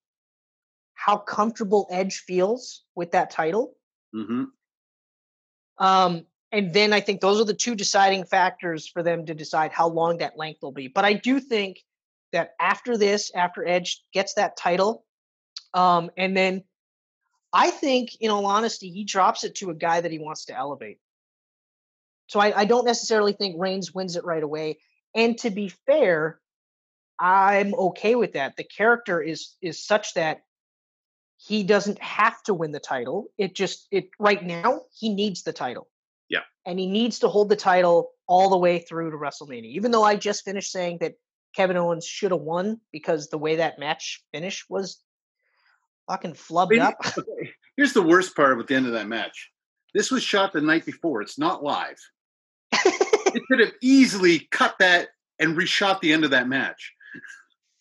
[0.94, 3.76] how comfortable Edge feels with that title.
[4.12, 4.44] hmm
[5.78, 9.70] Um, and then I think those are the two deciding factors for them to decide
[9.72, 10.88] how long that length will be.
[10.88, 11.84] But I do think
[12.32, 15.04] that after this, after Edge gets that title,
[15.74, 16.64] um, and then
[17.52, 20.56] I think, in all honesty, he drops it to a guy that he wants to
[20.56, 20.98] elevate.
[22.28, 24.78] So I, I don't necessarily think Reigns wins it right away.
[25.14, 26.38] And to be fair,
[27.18, 28.56] I'm okay with that.
[28.56, 30.42] The character is is such that
[31.38, 33.26] he doesn't have to win the title.
[33.38, 35.88] It just it right now he needs the title.
[36.28, 36.42] Yeah.
[36.66, 39.64] And he needs to hold the title all the way through to WrestleMania.
[39.72, 41.14] Even though I just finished saying that
[41.56, 45.02] Kevin Owens should have won because the way that match finished was
[46.08, 46.96] fucking flubbed Maybe- up.
[47.18, 49.50] okay, here's the worst part at the end of that match
[49.94, 51.98] this was shot the night before it's not live
[53.34, 55.08] it could have easily cut that
[55.38, 56.94] and reshot the end of that match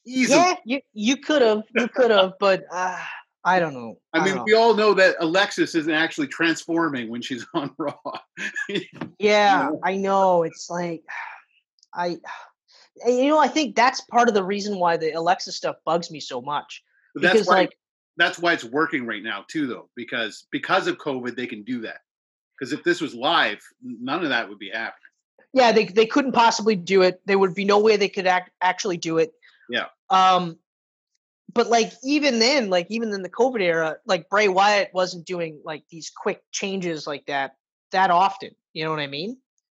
[0.08, 3.00] easily yeah, you you could have, you could have, but uh,
[3.44, 3.98] I don't know.
[4.14, 4.44] I mean, know.
[4.44, 7.94] we all know that Alexis isn't actually transforming when she's on Raw.
[9.20, 9.70] Yeah?
[9.84, 10.44] I know.
[10.44, 11.04] It's like
[11.94, 12.18] I
[13.06, 16.20] you know, I think that's part of the reason why the Alexis stuff bugs me
[16.20, 16.84] so much.
[17.14, 17.78] But that's Because why like
[18.16, 21.82] that's why it's working right now too, though, because because of COVID, they can do
[21.82, 22.00] that.
[22.58, 25.07] Because if this was live, none of that would be happening.
[25.54, 27.22] Yeah, they they couldn't possibly do it.
[27.26, 29.34] There would be no way they could act, actually do it.
[29.70, 29.86] Yeah.
[30.10, 30.58] Um
[31.54, 35.62] but like even then, like even in the COVID era, like Bray Wyatt wasn't doing
[35.64, 37.56] like these quick changes like that
[37.92, 38.52] that often.
[38.74, 39.38] You know what I mean?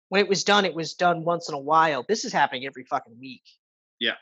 [0.09, 2.05] When it was done, it was done once in a while.
[2.09, 3.43] This is happening every fucking week.
[4.01, 4.15] Yeah.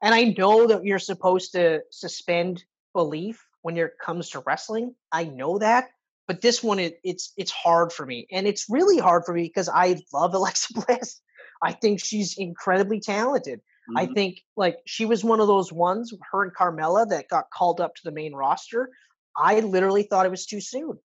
[0.00, 4.94] And I know that you're supposed to suspend belief when it comes to wrestling.
[5.10, 5.88] I know that,
[6.26, 9.42] but this one it, it's it's hard for me, and it's really hard for me
[9.42, 11.20] because I love Alexa Bliss.
[11.62, 13.60] I think she's incredibly talented.
[13.96, 14.14] I Mhm.
[14.14, 17.94] think like she was one of those ones, her and Carmella, that got called up
[17.96, 18.90] to the main roster.
[19.36, 20.98] I literally thought it was too soon,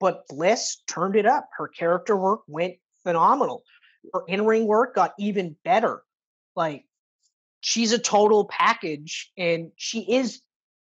[0.00, 1.48] but Bliss turned it up.
[1.56, 3.64] Her character work went phenomenal.
[4.14, 6.02] Her in-ring work got even better.
[6.54, 6.84] Like
[7.60, 10.40] she's a total package, and she is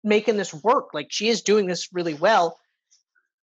[0.04, 0.94] making this work.
[0.94, 2.58] Like she is doing this really well.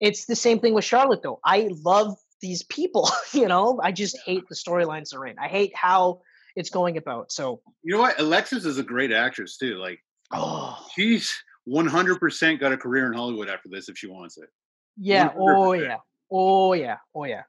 [0.01, 1.41] It's the same thing with Charlotte, though.
[1.45, 3.11] I love these people.
[3.33, 5.39] you know, I just hate the storylines they're in.
[5.39, 6.21] I hate how
[6.57, 7.33] it's going about.
[7.33, 8.19] So, you know what?
[8.19, 9.77] Alexis is a great actress too.
[9.77, 10.01] Like
[10.33, 11.35] oh she's
[11.69, 14.49] 100% got a career in Hollywood after this if she wants it.
[14.97, 15.83] yeah, oh 100%.
[15.83, 15.97] yeah,
[16.31, 17.43] oh yeah, oh yeah.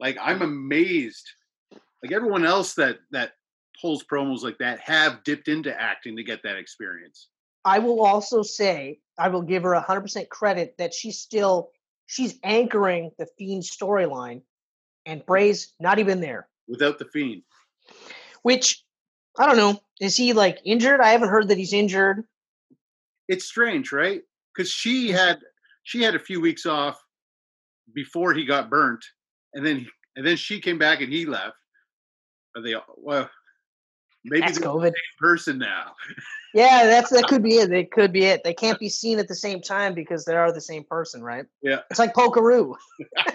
[0.00, 1.28] Like I'm amazed.
[2.02, 3.32] Like everyone else that that
[3.80, 7.28] pulls promos like that have dipped into acting to get that experience.
[7.64, 11.70] I will also say I will give her a hundred percent credit that she's still
[12.08, 14.42] she's anchoring the Fiend storyline,
[15.06, 16.48] and Bray's not even there.
[16.66, 17.42] Without the fiend,
[18.42, 18.82] Which
[19.38, 19.80] I don't know.
[20.00, 21.00] Is he like injured?
[21.00, 22.24] I haven't heard that he's injured.
[23.28, 24.22] it's strange, right?
[24.54, 25.38] Because she had
[25.84, 27.00] she had a few weeks off
[27.94, 29.04] before he got burnt,
[29.54, 29.86] and then
[30.16, 31.56] and then she came back and he left.
[32.56, 33.30] Are they well?
[34.24, 34.86] Maybe That's COVID.
[34.86, 35.92] same person now.
[36.54, 37.70] Yeah, that's that could be it.
[37.70, 38.42] That could be it.
[38.42, 41.46] They can't be seen at the same time because they are the same person, right?
[41.62, 41.80] Yeah.
[41.90, 42.74] It's like Pokeroo.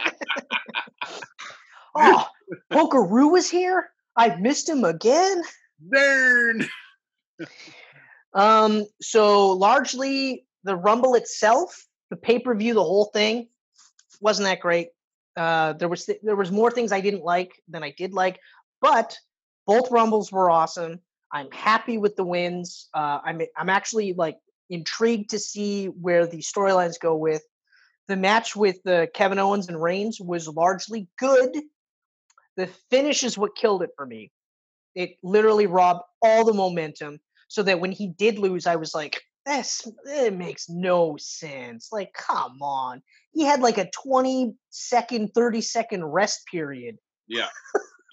[1.95, 2.27] oh,
[2.71, 3.89] Pokeroo was here.
[4.15, 5.41] I missed him again.
[5.91, 6.67] Darn.
[8.33, 13.47] Um, so largely the Rumble itself, the pay per view, the whole thing
[14.21, 14.89] wasn't that great.
[15.35, 18.39] Uh, there was th- there was more things I didn't like than I did like,
[18.81, 19.17] but
[19.65, 20.99] both Rumbles were awesome.
[21.31, 22.89] I'm happy with the wins.
[22.93, 24.37] Uh, I'm I'm actually like
[24.69, 27.43] intrigued to see where the storylines go with
[28.07, 31.55] the match with the Kevin Owens and Reigns was largely good.
[32.57, 34.31] The finish is what killed it for me.
[34.95, 39.21] It literally robbed all the momentum so that when he did lose, I was like,
[39.45, 41.89] this it makes no sense.
[41.91, 43.01] Like, come on.
[43.31, 46.97] He had like a 20 second, 30 second rest period.
[47.27, 47.49] Yeah.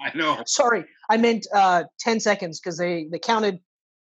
[0.14, 0.42] I know.
[0.46, 3.60] Sorry, I meant uh 10 seconds because they they counted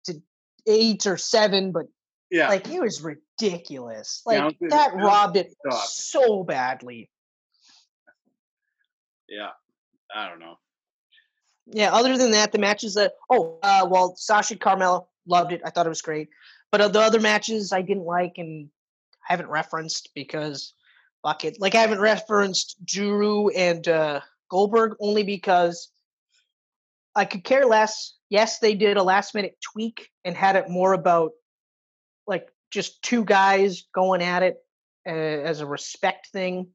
[0.05, 0.21] to
[0.67, 1.87] eight or seven, but
[2.31, 2.47] yeah.
[2.47, 4.21] Like it was ridiculous.
[4.25, 7.09] Like that robbed it so badly.
[9.27, 9.49] Yeah.
[10.15, 10.57] I don't know.
[11.67, 15.61] Yeah, other than that, the matches that oh, uh well, Sasha Carmella loved it.
[15.65, 16.29] I thought it was great.
[16.71, 18.69] But uh, the other matches I didn't like and
[19.29, 20.73] I haven't referenced because
[21.23, 21.59] fuck it.
[21.59, 24.21] Like I haven't referenced Drew and uh
[24.51, 25.89] Goldberg only because
[27.15, 28.15] I could care less.
[28.29, 31.31] Yes, they did a last minute tweak and had it more about
[32.27, 34.57] like just two guys going at it
[35.07, 36.67] uh, as a respect thing.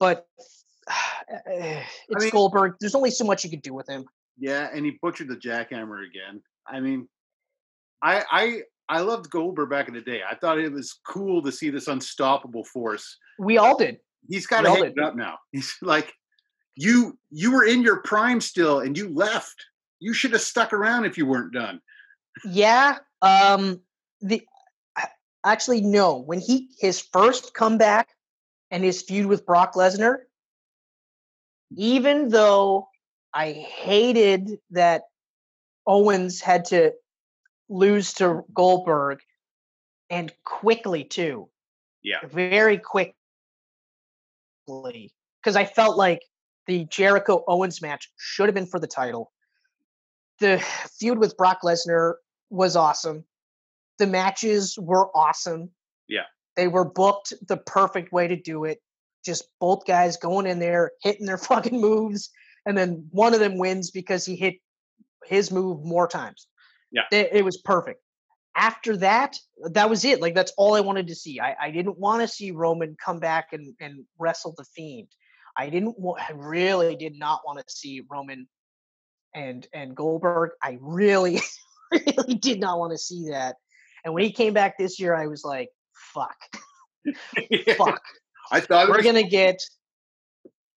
[0.00, 0.26] But
[0.90, 1.86] uh, it's
[2.16, 2.74] I mean, Goldberg.
[2.80, 4.06] There's only so much you could do with him.
[4.38, 6.42] Yeah, and he butchered the jackhammer again.
[6.66, 7.06] I mean,
[8.02, 10.22] I I I loved Goldberg back in the day.
[10.28, 13.18] I thought it was cool to see this unstoppable force.
[13.38, 13.98] We all did.
[14.28, 15.38] He's got to hang it up now.
[15.52, 16.12] He's like,
[16.78, 19.66] you you were in your prime still, and you left.
[19.98, 21.80] You should have stuck around if you weren't done.
[22.44, 22.98] Yeah.
[23.20, 23.80] Um.
[24.20, 24.42] The
[25.44, 26.18] actually no.
[26.18, 28.08] When he his first comeback
[28.70, 30.18] and his feud with Brock Lesnar,
[31.76, 32.88] even though
[33.34, 35.02] I hated that
[35.84, 36.92] Owens had to
[37.68, 39.18] lose to Goldberg
[40.10, 41.48] and quickly too.
[42.02, 42.18] Yeah.
[42.24, 43.14] Very quickly.
[45.42, 46.22] Because I felt like
[46.68, 49.32] the Jericho Owens match should have been for the title.
[50.38, 50.62] The
[51.00, 52.14] feud with Brock Lesnar
[52.50, 53.24] was awesome.
[53.98, 55.70] The matches were awesome.
[56.08, 56.26] Yeah.
[56.56, 58.80] They were booked the perfect way to do it.
[59.24, 62.30] Just both guys going in there, hitting their fucking moves,
[62.66, 64.56] and then one of them wins because he hit
[65.24, 66.46] his move more times.
[66.92, 67.02] Yeah.
[67.10, 68.00] It, it was perfect.
[68.54, 69.36] After that,
[69.72, 70.20] that was it.
[70.20, 71.40] Like that's all I wanted to see.
[71.40, 75.08] I, I didn't want to see Roman come back and, and wrestle the fiend.
[75.58, 78.46] I didn't I really did not want to see Roman
[79.34, 80.50] and and Goldberg.
[80.62, 81.40] I really,
[81.92, 83.56] really did not want to see that.
[84.04, 85.68] And when he came back this year, I was like,
[86.14, 86.36] fuck.
[87.76, 88.00] fuck.
[88.52, 89.60] I thought we're was- gonna get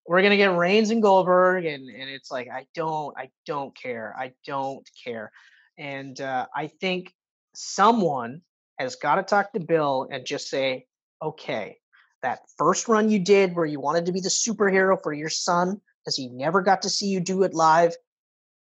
[0.07, 4.15] we're gonna get Reigns and Goldberg, and and it's like I don't I don't care.
[4.19, 5.31] I don't care.
[5.79, 7.13] And uh, I think
[7.55, 8.41] someone
[8.79, 10.87] has got to talk to Bill and just say,
[11.23, 11.77] okay,
[12.23, 15.81] that first run you did where you wanted to be the superhero for your son
[16.05, 17.95] because he never got to see you do it live,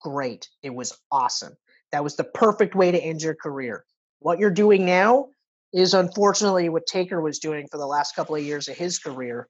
[0.01, 0.49] great.
[0.61, 1.55] It was awesome.
[1.91, 3.85] That was the perfect way to end your career.
[4.19, 5.27] What you're doing now
[5.73, 9.47] is unfortunately what Taker was doing for the last couple of years of his career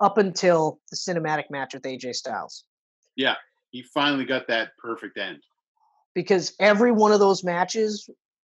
[0.00, 2.64] up until the cinematic match with AJ Styles.
[3.16, 3.36] Yeah,
[3.70, 5.42] he finally got that perfect end.
[6.14, 8.08] Because every one of those matches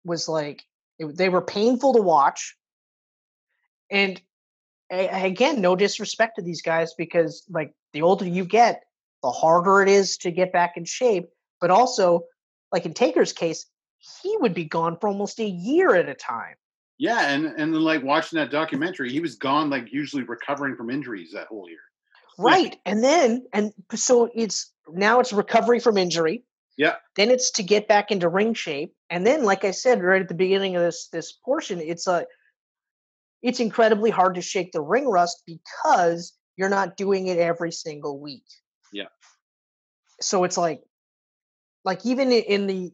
[0.04, 0.64] was like
[1.00, 2.56] it, they were painful to watch.
[3.92, 4.22] And
[4.92, 8.82] again, no disrespect to these guys because like the older you get,
[9.24, 11.28] the harder it is to get back in shape,
[11.60, 12.26] but also
[12.72, 13.66] like in Taker's case,
[14.22, 16.56] he would be gone for almost a year at a time.
[16.98, 20.90] Yeah, and and then like watching that documentary, he was gone like usually recovering from
[20.90, 21.80] injuries that whole year.
[22.38, 22.78] Right.
[22.86, 26.44] and then and so it's now it's recovery from injury.
[26.78, 26.96] Yeah.
[27.16, 28.94] Then it's to get back into ring shape.
[29.10, 32.26] And then like I said right at the beginning of this this portion, it's a
[33.46, 38.20] it's incredibly hard to shake the ring rust because you're not doing it every single
[38.20, 38.46] week.
[38.92, 39.06] Yeah.
[40.20, 40.82] So it's like
[41.84, 42.92] like even in the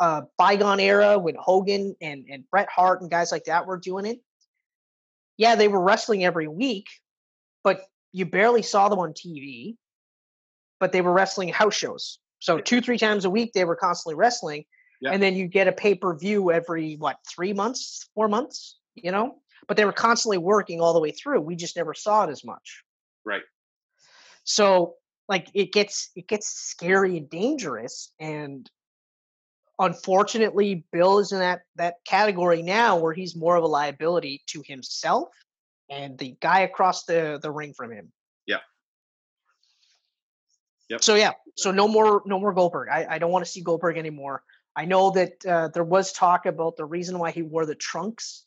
[0.00, 4.04] uh, bygone era when Hogan and, and Bret Hart and guys like that were doing
[4.04, 4.18] it,
[5.36, 6.88] yeah, they were wrestling every week,
[7.62, 9.76] but you barely saw them on TV.
[10.80, 12.18] But they were wrestling house shows.
[12.40, 14.64] So two, three times a week, they were constantly wrestling.
[15.00, 15.12] Yeah.
[15.12, 19.12] And then you get a pay per view every, what, three months, four months, you
[19.12, 19.36] know?
[19.68, 21.40] But they were constantly working all the way through.
[21.40, 22.82] We just never saw it as much.
[23.24, 23.42] Right.
[24.44, 24.96] So
[25.28, 28.68] like it gets it gets scary and dangerous and
[29.78, 34.62] unfortunately, Bill is in that that category now where he's more of a liability to
[34.66, 35.28] himself
[35.90, 38.12] and the guy across the the ring from him.
[38.46, 38.58] Yeah.
[40.88, 41.02] Yep.
[41.02, 42.88] So yeah, so no more no more Goldberg.
[42.90, 44.42] I, I don't want to see Goldberg anymore.
[44.74, 48.44] I know that uh, there was talk about the reason why he wore the trunks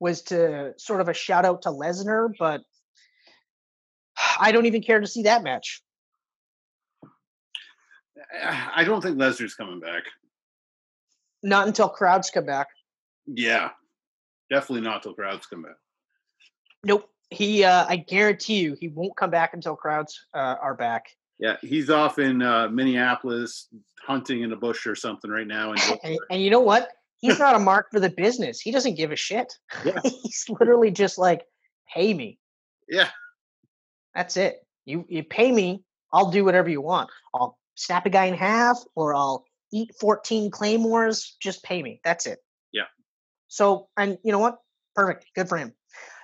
[0.00, 2.62] was to sort of a shout out to Lesnar, but
[4.38, 5.82] I don't even care to see that match.
[8.74, 10.02] I don't think Lesnar's coming back.
[11.42, 12.68] Not until crowds come back.
[13.26, 13.70] Yeah,
[14.50, 15.76] definitely not till crowds come back.
[16.84, 17.08] Nope.
[17.30, 21.06] He, uh, I guarantee you, he won't come back until crowds uh, are back.
[21.38, 23.68] Yeah, he's off in uh, Minneapolis
[24.00, 25.72] hunting in a bush or something right now.
[25.90, 26.88] And, and, and you know what?
[27.26, 28.60] He's not a mark for the business.
[28.60, 29.52] He doesn't give a shit.
[29.84, 30.00] Yeah.
[30.04, 31.44] he's literally just like,
[31.92, 32.38] pay me.
[32.88, 33.08] yeah,
[34.14, 34.56] That's it.
[34.84, 37.10] You you pay me, I'll do whatever you want.
[37.34, 41.36] I'll snap a guy in half, or I'll eat 14 claymores.
[41.40, 42.00] Just pay me.
[42.04, 42.38] That's it.
[42.72, 42.84] Yeah.
[43.48, 44.58] So, and you know what?
[44.94, 45.26] Perfect.
[45.34, 45.72] Good for him.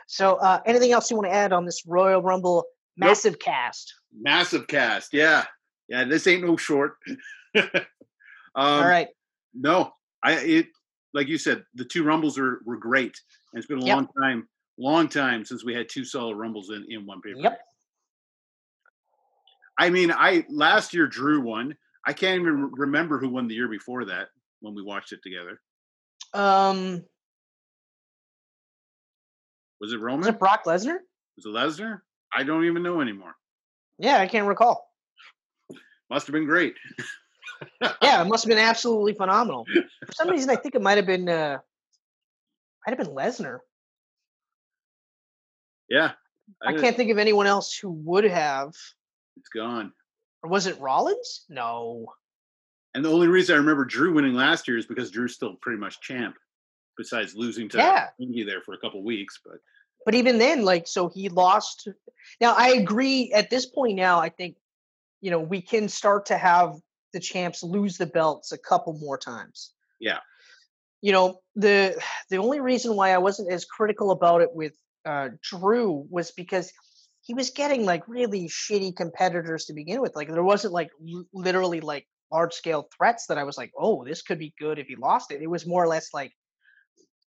[0.07, 2.65] So, uh, anything else you want to add on this Royal Rumble
[2.97, 3.09] Nope.
[3.09, 3.95] massive cast?
[4.15, 5.13] massive cast.
[5.13, 5.45] Yeah,
[5.89, 6.05] yeah.
[6.05, 6.97] This ain't no short.
[7.57, 7.67] um,
[8.55, 9.09] All right.
[9.55, 9.93] No,
[10.23, 10.67] I it
[11.15, 13.19] like you said, the two rumbles are were great,
[13.53, 13.95] and it's been a Yep.
[13.97, 14.49] long time,
[14.79, 17.39] long time since we had two solid rumbles in in won paper.
[17.41, 17.61] Yep.
[19.79, 21.77] I mean, I last year Drew one.
[22.07, 24.29] I can't even remember who won the year before that
[24.61, 25.61] when we watched it together.
[26.35, 27.05] Um,
[29.81, 30.21] Was it Roman?
[30.21, 30.99] was it Brock Lesnar?
[31.37, 32.01] Was it Lesnar?
[32.33, 33.35] I don't even know anymore.
[33.99, 34.89] Yeah, I can't recall.
[36.11, 36.75] Must have been great.
[38.03, 39.67] Yeah, it must have been absolutely phenomenal.
[40.07, 41.59] For some reason, I think it might have been uh,
[42.87, 43.59] might have been Lesnar.
[45.89, 46.13] Yeah,
[46.63, 48.69] I can't think of anyone else who would have.
[49.37, 49.93] It's gone.
[50.43, 51.45] Or was it Rollins?
[51.49, 52.07] No.
[52.95, 55.79] And the only reason I remember Drew winning last year is because Drew's still pretty
[55.79, 56.37] much champ,
[56.99, 58.09] besides losing to Yeah.
[58.21, 59.41] Indy there for a couple weeks.
[59.45, 59.59] But
[60.05, 61.89] But even then, like, so he lost.
[62.41, 63.33] Now, I agree.
[63.33, 64.57] At this point now, I think,
[65.21, 66.75] you know, we can start to have
[67.13, 69.73] the champs lose the belts a couple more times.
[70.01, 70.19] Yeah.
[71.01, 72.01] You know, the
[72.31, 74.73] the only reason why I wasn't as critical about it with
[75.05, 76.73] uh, Drew was because
[77.23, 80.15] he was getting like really shitty competitors to begin with.
[80.17, 84.05] Like, there wasn't like l- literally like large scale threats that I was like, oh,
[84.05, 85.43] this could be good if he lost it.
[85.43, 86.33] It was more or less like,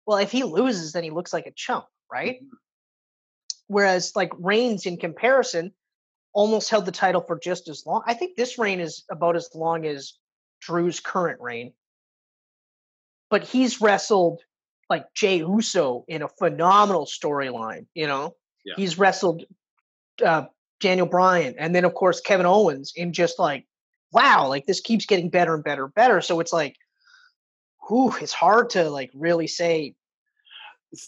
[0.05, 2.39] well, if he loses, then he looks like a chump, right?
[3.67, 5.73] Whereas like Reigns in comparison
[6.35, 8.03] almost held the title for just as long.
[8.05, 10.13] I think this reign is about as long as
[10.61, 11.73] Drew's current reign.
[13.31, 14.41] But he's wrestled
[14.89, 18.35] like Jey Uso in a phenomenal storyline, you know?
[18.65, 18.75] Yeah.
[18.75, 19.43] He's wrestled
[20.23, 20.45] uh,
[20.81, 23.65] Daniel Bryan and then of course Kevin Owens in just like
[24.11, 26.21] wow, like this keeps getting better and better and better.
[26.21, 26.75] So it's like
[27.87, 29.95] whew, it's hard to like really say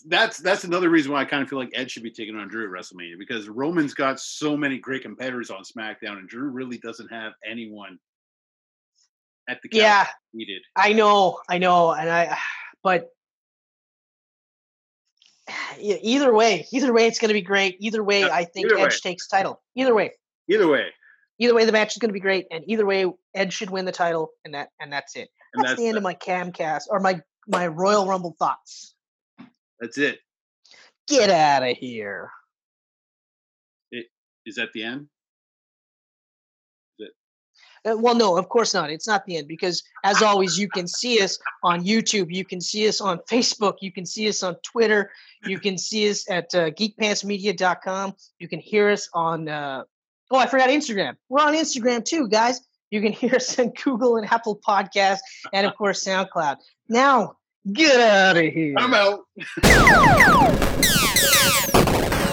[0.08, 2.48] that's that's another reason why I kind of feel like Ed should be taking on
[2.48, 6.78] Drew at WrestleMania because Roman's got so many great competitors on SmackDown, and Drew really
[6.78, 8.00] doesn't have anyone
[9.50, 10.62] at the yeah, needed.
[10.76, 12.38] I know, I know, and I,
[12.84, 13.10] but
[15.80, 17.78] either way, either way, it's going to be great.
[17.80, 18.84] Either way, Yeah, I think either way.
[18.84, 19.62] Edge takes title.
[19.76, 20.12] Either way,
[20.50, 20.88] Either way,
[21.40, 23.86] either way, the match is going to be great, and either way, Edge should win
[23.86, 25.30] the title, and that and that's it.
[25.54, 28.96] and That's, that's the end of my Camcast or my my Royal Rumble thoughts.
[29.80, 30.20] That's it.
[31.08, 32.30] Get out of here.
[34.46, 35.08] Is that the end?
[37.88, 38.90] Uh, well, no, of course not.
[38.90, 42.34] It's not the end because, as always, you can see us on YouTube.
[42.34, 43.76] You can see us on Facebook.
[43.82, 45.12] You can see us on Twitter.
[45.46, 48.16] You can see us at uh, geekpantsmedia.com.
[48.40, 49.84] You can hear us on, uh,
[50.32, 51.16] oh, I forgot Instagram.
[51.30, 52.62] We're on Instagram too, guys.
[52.90, 55.20] You can hear us on Google and Apple Podcasts
[55.54, 56.58] and, of course, SoundCloud.
[56.90, 57.38] Now,
[57.74, 58.76] get out of here.
[58.78, 59.26] I'm out.